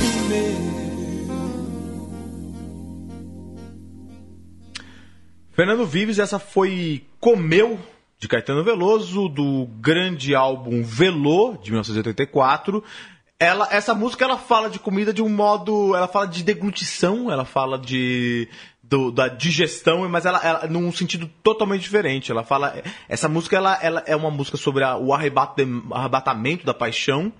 o 0.00 0.28
meu. 0.28 0.82
Fernando 5.52 5.86
Vives, 5.86 6.18
essa 6.18 6.38
foi 6.38 7.04
Comeu, 7.20 7.78
de 8.18 8.26
Caetano 8.26 8.64
Veloso, 8.64 9.28
do 9.28 9.66
grande 9.80 10.34
álbum 10.34 10.82
Velô, 10.82 11.56
de 11.62 11.70
1984. 11.70 12.82
Ela, 13.38 13.68
essa 13.72 13.92
música 13.92 14.24
ela 14.24 14.38
fala 14.38 14.70
de 14.70 14.78
comida 14.78 15.12
de 15.12 15.20
um 15.20 15.28
modo. 15.28 15.96
Ela 15.96 16.06
fala 16.06 16.26
de 16.26 16.44
deglutição, 16.44 17.30
ela 17.30 17.44
fala 17.44 17.76
de. 17.76 18.48
Do- 18.92 19.10
da 19.10 19.26
digestão, 19.26 20.06
mas 20.06 20.26
ela, 20.26 20.38
ela 20.44 20.66
num 20.66 20.92
sentido 20.92 21.26
totalmente 21.42 21.80
diferente. 21.80 22.30
Ela 22.30 22.44
fala. 22.44 22.82
Essa 23.08 23.26
música 23.26 23.56
ela, 23.56 23.78
ela 23.80 24.02
é 24.06 24.14
uma 24.14 24.30
música 24.30 24.58
sobre 24.58 24.84
a- 24.84 24.98
o 24.98 25.14
arrebate- 25.14 25.66
arrebatamento 25.92 26.66
da 26.66 26.74
paixão, 26.74 27.32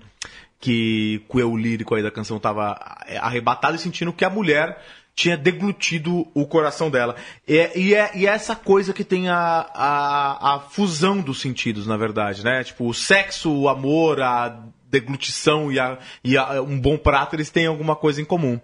que, 0.59 1.21
o 1.29 1.39
eu 1.39 1.55
lírico 1.55 1.93
aí 1.93 2.01
da 2.01 2.09
canção 2.09 2.39
tava 2.39 2.75
é, 3.05 3.17
arrebatado 3.17 3.75
e 3.75 3.79
sentindo 3.79 4.11
que 4.11 4.25
a 4.25 4.31
mulher 4.31 4.81
tinha 5.15 5.37
deglutido 5.37 6.25
o 6.33 6.47
coração 6.47 6.89
dela. 6.89 7.15
E, 7.47 7.55
é- 7.55 7.71
e 7.77 7.93
é, 7.93 8.11
e 8.15 8.25
é 8.25 8.31
essa 8.31 8.55
coisa 8.55 8.91
que 8.91 9.03
tem 9.03 9.29
a, 9.29 9.37
a, 9.75 10.55
a 10.55 10.59
fusão 10.59 11.19
dos 11.21 11.39
sentidos, 11.39 11.85
na 11.85 11.97
verdade, 11.97 12.43
né? 12.43 12.63
Tipo, 12.63 12.87
o 12.87 12.93
sexo, 12.95 13.51
o 13.53 13.69
amor, 13.69 14.19
a 14.23 14.57
deglutição 14.89 15.71
e, 15.71 15.79
a, 15.79 15.99
e 16.23 16.35
a- 16.35 16.63
um 16.63 16.79
bom 16.81 16.97
prato, 16.97 17.35
eles 17.35 17.51
têm 17.51 17.67
alguma 17.67 17.95
coisa 17.95 18.19
em 18.19 18.25
comum. 18.25 18.59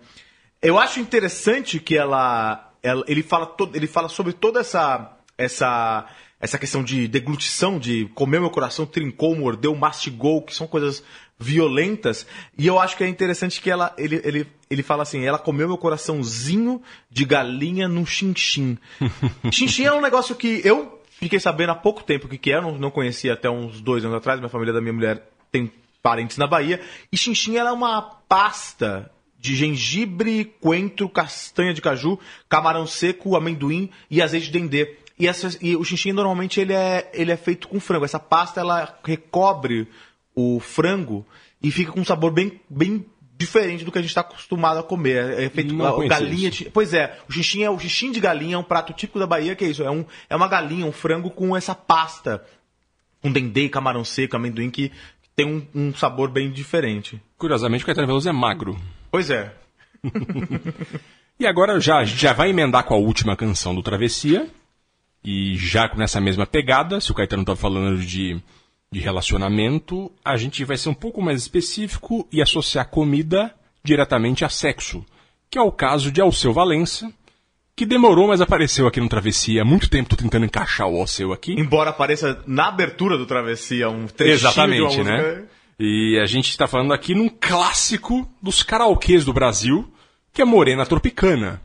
Eu 0.61 0.77
acho 0.79 0.99
interessante 0.99 1.79
que 1.79 1.95
ela, 1.95 2.68
ela- 2.81 3.03
ele, 3.07 3.23
fala 3.23 3.45
todo, 3.45 3.75
ele 3.75 3.87
fala 3.87 4.09
sobre 4.09 4.33
toda 4.33 4.59
essa, 4.59 5.17
essa, 5.37 6.05
essa 6.39 6.57
questão 6.57 6.83
de 6.83 7.07
deglutição, 7.07 7.79
de 7.79 8.05
comer 8.15 8.39
meu 8.39 8.49
coração, 8.49 8.85
trincou, 8.85 9.35
mordeu, 9.35 9.75
mastigou, 9.75 10.41
que 10.41 10.53
são 10.55 10.67
coisas 10.67 11.03
violentas. 11.37 12.27
E 12.57 12.67
eu 12.67 12.79
acho 12.79 12.97
que 12.97 13.03
é 13.03 13.07
interessante 13.07 13.61
que 13.61 13.71
ela, 13.71 13.93
ele, 13.97 14.21
ele, 14.23 14.47
ele 14.69 14.83
fala 14.83 15.03
assim, 15.03 15.23
ela 15.25 15.39
comeu 15.39 15.67
meu 15.67 15.77
coraçãozinho 15.77 16.81
de 17.09 17.23
galinha 17.25 17.87
num 17.87 18.05
chinchim. 18.05 18.77
chinchim 19.51 19.85
é 19.85 19.93
um 19.93 20.01
negócio 20.01 20.35
que 20.35 20.61
eu 20.65 21.01
fiquei 21.19 21.39
sabendo 21.39 21.71
há 21.71 21.75
pouco 21.75 22.03
tempo 22.03 22.25
o 22.25 22.29
que, 22.29 22.37
que 22.37 22.51
é, 22.51 22.61
não, 22.61 22.77
não 22.77 22.91
conhecia 22.91 23.33
até 23.33 23.49
uns 23.49 23.81
dois 23.81 24.03
anos 24.03 24.17
atrás, 24.17 24.39
minha 24.39 24.49
família 24.49 24.73
da 24.73 24.81
minha 24.81 24.93
mulher 24.93 25.29
tem 25.51 25.71
parentes 26.01 26.37
na 26.37 26.47
Bahia. 26.47 26.81
E 27.11 27.17
chinchim 27.17 27.55
ela 27.57 27.69
é 27.69 27.73
uma 27.73 28.01
pasta 28.01 29.09
de 29.39 29.55
gengibre, 29.55 30.53
coentro, 30.59 31.07
castanha 31.07 31.73
de 31.73 31.81
caju, 31.81 32.19
camarão 32.49 32.85
seco, 32.85 33.35
amendoim 33.35 33.89
e 34.11 34.21
azeite 34.21 34.47
de 34.47 34.51
dendê. 34.59 34.97
E, 35.17 35.27
essa, 35.27 35.49
e 35.61 35.75
o 35.75 35.83
chinchim 35.83 36.11
normalmente 36.11 36.59
ele 36.59 36.73
é, 36.73 37.09
ele 37.13 37.31
é 37.31 37.37
feito 37.37 37.67
com 37.67 37.79
frango. 37.79 38.05
Essa 38.05 38.19
pasta 38.19 38.59
ela 38.59 38.97
recobre 39.03 39.87
o 40.35 40.59
frango 40.59 41.25
e 41.61 41.71
fica 41.71 41.91
com 41.91 42.01
um 42.01 42.05
sabor 42.05 42.31
bem, 42.31 42.59
bem 42.69 43.05
diferente 43.37 43.83
do 43.85 43.91
que 43.91 43.97
a 43.97 44.01
gente 44.01 44.11
está 44.11 44.21
acostumado 44.21 44.79
a 44.79 44.83
comer. 44.83 45.39
É 45.39 45.49
feito 45.49 45.73
Não 45.73 45.85
a- 45.87 45.93
conhecia 45.93 46.19
galinha. 46.19 46.49
de- 46.51 46.69
Pois 46.69 46.93
é, 46.93 47.17
o 47.27 47.31
xixim 47.31 47.63
é 47.63 47.69
o 47.69 47.79
xixim 47.79 48.11
de 48.11 48.19
galinha 48.19 48.55
é 48.55 48.57
um 48.57 48.63
prato 48.63 48.91
típico 48.93 49.19
da 49.19 49.27
Bahia, 49.27 49.55
que 49.55 49.63
é 49.63 49.69
isso, 49.69 49.83
é, 49.83 49.89
um, 49.91 50.05
é 50.29 50.35
uma 50.35 50.47
galinha, 50.49 50.85
um 50.85 50.91
frango 50.91 51.29
com 51.31 51.55
essa 51.55 51.73
pasta, 51.75 52.43
um 53.23 53.31
dendê, 53.31 53.67
camarão 53.69 54.03
seco, 54.03 54.35
amendoim 54.35 54.69
que 54.69 54.91
tem 55.35 55.45
um, 55.45 55.65
um 55.73 55.93
sabor 55.93 56.29
bem 56.29 56.51
diferente. 56.51 57.21
Curiosamente, 57.37 57.83
o 57.83 57.85
Caetano 57.85 58.07
Veloso 58.07 58.27
é 58.27 58.33
magro. 58.33 58.77
Pois 59.11 59.29
é. 59.29 59.53
E 61.39 61.47
agora 61.47 61.79
já, 61.79 61.99
a 61.99 62.03
gente 62.03 62.21
já 62.21 62.33
vai 62.33 62.49
emendar 62.49 62.83
com 62.83 62.93
a 62.93 62.97
última 62.97 63.33
canção 63.33 63.73
do 63.73 63.81
Travessia. 63.81 64.45
E 65.23 65.55
já 65.55 65.89
nessa 65.95 66.19
mesma 66.19 66.45
pegada, 66.45 66.99
se 66.99 67.11
o 67.11 67.15
Caetano 67.15 67.45
tá 67.45 67.55
falando 67.55 67.97
de, 67.97 68.37
de 68.91 68.99
relacionamento, 68.99 70.11
a 70.23 70.35
gente 70.35 70.65
vai 70.65 70.75
ser 70.75 70.89
um 70.89 70.93
pouco 70.93 71.21
mais 71.21 71.41
específico 71.41 72.27
e 72.29 72.41
associar 72.41 72.89
comida 72.89 73.53
diretamente 73.81 74.43
a 74.43 74.49
sexo. 74.49 75.05
Que 75.49 75.57
é 75.57 75.61
o 75.61 75.71
caso 75.71 76.11
de 76.11 76.19
Alceu 76.19 76.51
Valença, 76.51 77.09
que 77.73 77.85
demorou, 77.85 78.27
mas 78.27 78.41
apareceu 78.41 78.85
aqui 78.85 78.99
no 78.99 79.07
Travessia. 79.07 79.61
Há 79.61 79.65
muito 79.65 79.89
tempo 79.89 80.09
tô 80.09 80.17
tentando 80.17 80.45
encaixar 80.45 80.89
o 80.89 80.99
Alceu 80.99 81.31
aqui. 81.31 81.53
Embora 81.53 81.91
apareça 81.91 82.43
na 82.45 82.67
abertura 82.67 83.17
do 83.17 83.25
Travessia 83.25 83.89
um 83.89 84.07
trechinho 84.07 84.35
Exatamente, 84.35 84.95
de 84.95 85.01
uma 85.01 85.09
né? 85.09 85.43
E 85.79 86.19
a 86.19 86.25
gente 86.25 86.49
está 86.49 86.67
falando 86.67 86.93
aqui 86.93 87.15
num 87.15 87.29
clássico 87.29 88.29
dos 88.41 88.61
karaokês 88.61 89.23
do 89.23 89.31
Brasil, 89.31 89.89
que 90.33 90.41
é 90.41 90.45
Morena 90.45 90.85
Tropicana. 90.85 91.61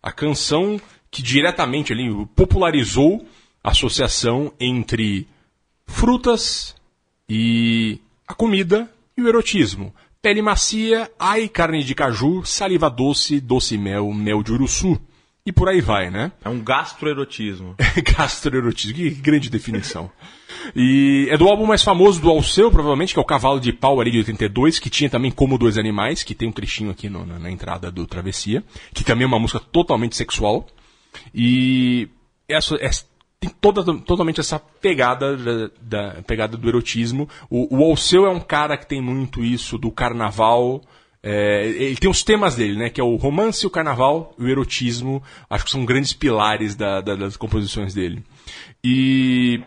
A 0.00 0.12
canção 0.12 0.80
que 1.10 1.20
diretamente 1.20 1.92
ali 1.92 2.08
popularizou 2.36 3.26
a 3.64 3.70
associação 3.70 4.52
entre 4.60 5.26
frutas 5.84 6.76
e 7.28 7.98
a 8.28 8.34
comida 8.34 8.88
e 9.16 9.22
o 9.22 9.28
erotismo. 9.28 9.92
Pele 10.22 10.42
macia, 10.42 11.10
ai 11.18 11.48
carne 11.48 11.82
de 11.82 11.94
caju, 11.94 12.44
saliva 12.44 12.88
doce, 12.88 13.40
doce 13.40 13.76
mel, 13.76 14.12
mel 14.12 14.44
de 14.44 14.52
uruçu. 14.52 15.00
E 15.46 15.52
por 15.52 15.68
aí 15.68 15.80
vai, 15.80 16.10
né? 16.10 16.32
É 16.44 16.48
um 16.48 16.58
gastroerotismo. 16.60 17.76
Gastroerotismo, 18.18 18.96
que 18.96 19.10
grande 19.10 19.48
definição. 19.48 20.10
E 20.74 21.28
é 21.30 21.38
do 21.38 21.46
álbum 21.48 21.64
mais 21.66 21.84
famoso 21.84 22.20
do 22.20 22.28
Alceu, 22.28 22.68
provavelmente, 22.70 23.12
que 23.14 23.18
é 23.20 23.22
o 23.22 23.24
Cavalo 23.24 23.60
de 23.60 23.72
Pau 23.72 24.00
ali 24.00 24.10
de 24.10 24.18
82, 24.18 24.80
que 24.80 24.90
tinha 24.90 25.08
também 25.08 25.30
Como 25.30 25.56
Dois 25.56 25.78
Animais, 25.78 26.24
que 26.24 26.34
tem 26.34 26.48
um 26.48 26.52
trechinho 26.52 26.90
aqui 26.90 27.08
no- 27.08 27.24
na, 27.24 27.38
na 27.38 27.50
entrada 27.50 27.90
do 27.92 28.04
Travessia, 28.06 28.64
que 28.92 29.04
também 29.04 29.22
é 29.24 29.26
uma 29.28 29.38
música 29.38 29.60
totalmente 29.60 30.16
sexual. 30.16 30.66
E 31.34 32.08
essa, 32.48 32.76
essa- 32.80 33.04
tem 33.38 33.50
toda, 33.60 33.84
totalmente 34.00 34.40
essa 34.40 34.58
pegada 34.58 35.36
da, 35.36 35.70
da- 35.80 36.22
pegada 36.22 36.56
do 36.56 36.68
erotismo. 36.68 37.28
O, 37.48 37.78
o 37.78 37.84
Alceu 37.84 38.26
é 38.26 38.30
um 38.30 38.40
cara 38.40 38.76
que 38.76 38.86
tem 38.88 39.00
muito 39.00 39.44
isso 39.44 39.78
do 39.78 39.90
carnaval. 39.92 40.82
É, 41.28 41.66
ele 41.66 41.96
tem 41.96 42.08
os 42.08 42.22
temas 42.22 42.54
dele, 42.54 42.78
né? 42.78 42.88
Que 42.88 43.00
é 43.00 43.04
o 43.04 43.16
romance, 43.16 43.66
o 43.66 43.70
carnaval 43.70 44.32
e 44.38 44.44
o 44.44 44.48
erotismo. 44.48 45.20
Acho 45.50 45.64
que 45.64 45.70
são 45.72 45.84
grandes 45.84 46.12
pilares 46.12 46.76
da- 46.76 47.00
da- 47.00 47.16
das 47.16 47.36
composições 47.36 47.92
dele. 47.92 48.22
E 48.84 49.60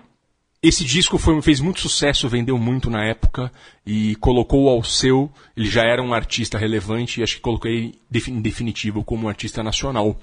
esse 0.64 0.86
disco 0.86 1.18
foi- 1.18 1.42
fez 1.42 1.60
muito 1.60 1.82
sucesso, 1.82 2.30
vendeu 2.30 2.58
muito 2.58 2.90
na 2.90 3.04
época 3.04 3.52
e 3.86 4.16
colocou 4.16 4.64
o 4.66 4.70
Alceu, 4.70 5.30
ele 5.58 5.70
já 5.70 5.84
era 5.84 6.02
um 6.02 6.14
artista 6.14 6.58
relevante 6.58 7.20
e 7.20 7.24
acho 7.24 7.42
que 7.42 7.94
defi- 8.10 8.32
em 8.32 8.40
definitivo 8.42 9.04
como 9.04 9.26
um 9.26 9.30
artista 9.30 9.62
nacional. 9.62 10.18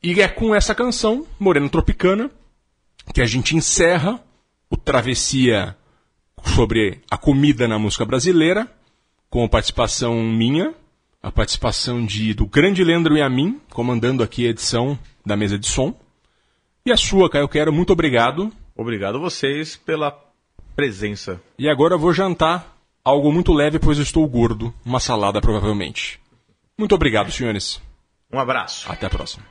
E 0.00 0.20
é 0.20 0.28
com 0.28 0.54
essa 0.54 0.76
canção, 0.76 1.26
Morena 1.40 1.68
Tropicana, 1.68 2.30
que 3.12 3.20
a 3.20 3.26
gente 3.26 3.56
encerra 3.56 4.22
o 4.70 4.76
Travessia 4.76 5.76
sobre 6.54 7.00
a 7.10 7.16
comida 7.16 7.66
na 7.66 7.80
música 7.80 8.04
brasileira, 8.04 8.70
com 9.32 9.42
a 9.42 9.48
participação 9.48 10.22
minha, 10.22 10.74
a 11.22 11.32
participação 11.32 12.04
de, 12.04 12.34
do 12.34 12.44
grande 12.44 12.84
Leandro 12.84 13.16
e 13.16 13.22
a 13.22 13.30
mim, 13.30 13.58
comandando 13.70 14.22
aqui 14.22 14.46
a 14.46 14.50
edição 14.50 14.98
da 15.24 15.34
mesa 15.34 15.58
de 15.58 15.66
som. 15.66 15.98
E 16.84 16.92
a 16.92 16.98
sua, 16.98 17.30
Caio 17.30 17.48
Quero, 17.48 17.72
muito 17.72 17.94
obrigado. 17.94 18.52
Obrigado 18.76 19.16
a 19.16 19.20
vocês 19.20 19.74
pela 19.74 20.14
presença. 20.76 21.40
E 21.58 21.66
agora 21.66 21.94
eu 21.94 21.98
vou 21.98 22.12
jantar 22.12 22.76
algo 23.02 23.32
muito 23.32 23.54
leve, 23.54 23.78
pois 23.78 23.96
eu 23.96 24.04
estou 24.04 24.28
gordo. 24.28 24.74
Uma 24.84 25.00
salada, 25.00 25.40
provavelmente. 25.40 26.20
Muito 26.76 26.94
obrigado, 26.94 27.32
senhores. 27.32 27.80
Um 28.30 28.38
abraço. 28.38 28.92
Até 28.92 29.06
a 29.06 29.10
próxima. 29.10 29.46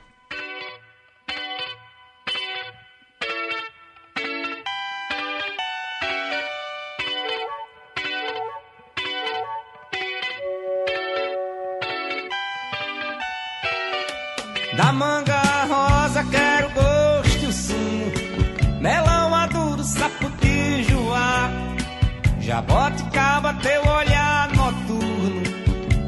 Jaboticaba, 22.52 23.54
teu 23.62 23.80
olhar 23.80 24.46
noturno. 24.54 25.42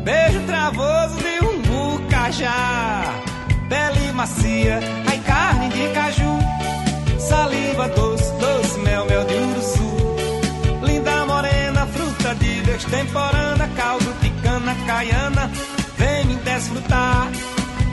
Beijo 0.05 0.41
travoso 0.41 1.17
de 1.17 1.43
um 1.43 1.63
bucajá 1.63 3.03
Pele 3.67 4.13
macia, 4.13 4.79
ai 5.09 5.19
carne 5.21 5.71
de 5.71 5.89
caju. 5.95 6.39
Saliva 7.19 7.89
doce, 7.89 8.31
doce, 8.33 8.79
mel, 8.81 9.07
mel 9.07 9.25
de 9.25 9.35
uruçu 9.37 9.97
Linda 10.83 11.25
morena, 11.25 11.87
fruta 11.87 12.35
de 12.35 12.61
destemporânea 12.61 13.71
Caldo 13.75 14.13
de 14.21 14.29
cana 14.43 14.75
caiana, 14.87 15.51
vem 15.97 16.27
me 16.27 16.35
desfrutar. 16.35 17.27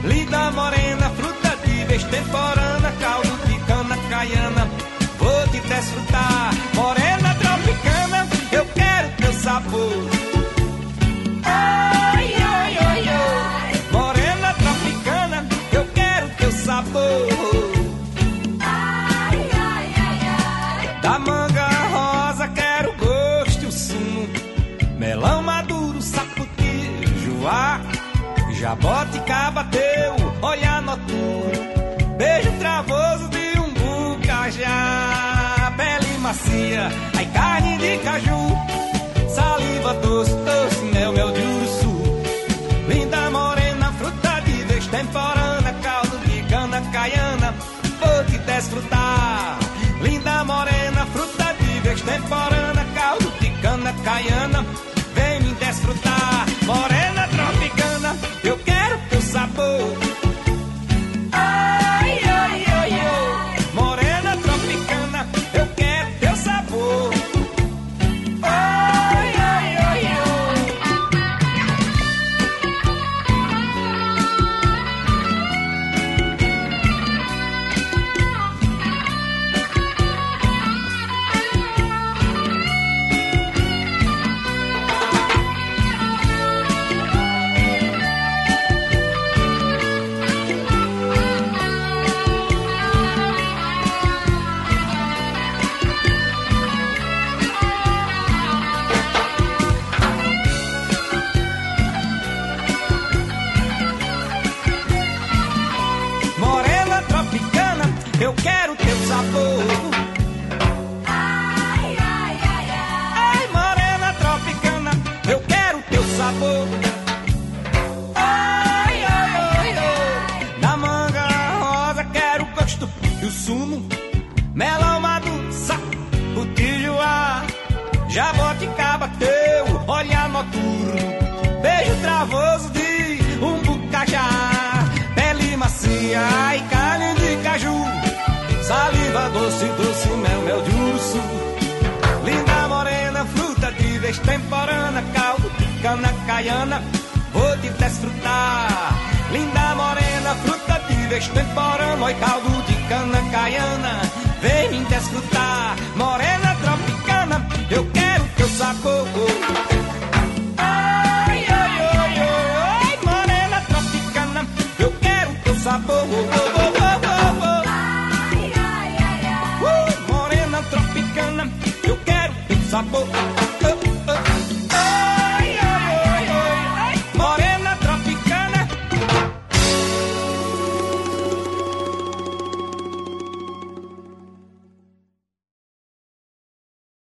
Linda 0.04 0.50
morena, 0.50 1.08
fruta 1.16 1.56
de 1.64 1.84
destemporânea 1.86 2.92
Caldo 3.00 3.46
de 3.46 3.58
cana 3.60 3.96
caiana, 4.10 4.68
vou 5.18 5.48
te 5.48 5.60
desfrutar. 5.60 6.50
Morena 6.74 7.01
sabor. 9.42 10.08
Ai, 11.44 12.34
ai, 12.34 12.78
ai, 12.78 13.08
ai. 13.08 13.72
Morena 13.90 14.54
tropicana, 14.54 15.46
eu 15.72 15.84
quero 15.92 16.28
teu 16.38 16.52
sabor. 16.52 17.26
Ai, 18.60 19.38
ai, 19.68 19.86
ai, 20.06 20.20
ai. 20.38 21.00
Da 21.02 21.18
manga 21.18 21.68
rosa 21.94 22.48
quero 22.48 22.94
gosto 22.96 23.64
e 23.64 23.66
o 23.66 23.72
sumo. 23.72 24.28
Melão 24.98 25.42
maduro, 25.42 26.00
saputi, 26.00 26.76
joá. 27.24 27.80
Jaboticaba 28.60 29.64
teu 29.64 30.14
olhar 30.40 30.80
noturno 30.82 32.16
Beijo 32.16 32.52
travoso 32.60 33.28
de 33.30 33.58
um 33.58 33.70
bucajá 33.74 35.72
Pele 35.76 36.18
macia, 36.18 36.88
ai 37.16 37.26
carne 37.26 37.76
de 37.78 37.98
caju 38.04 38.51
Saliva 39.92 40.41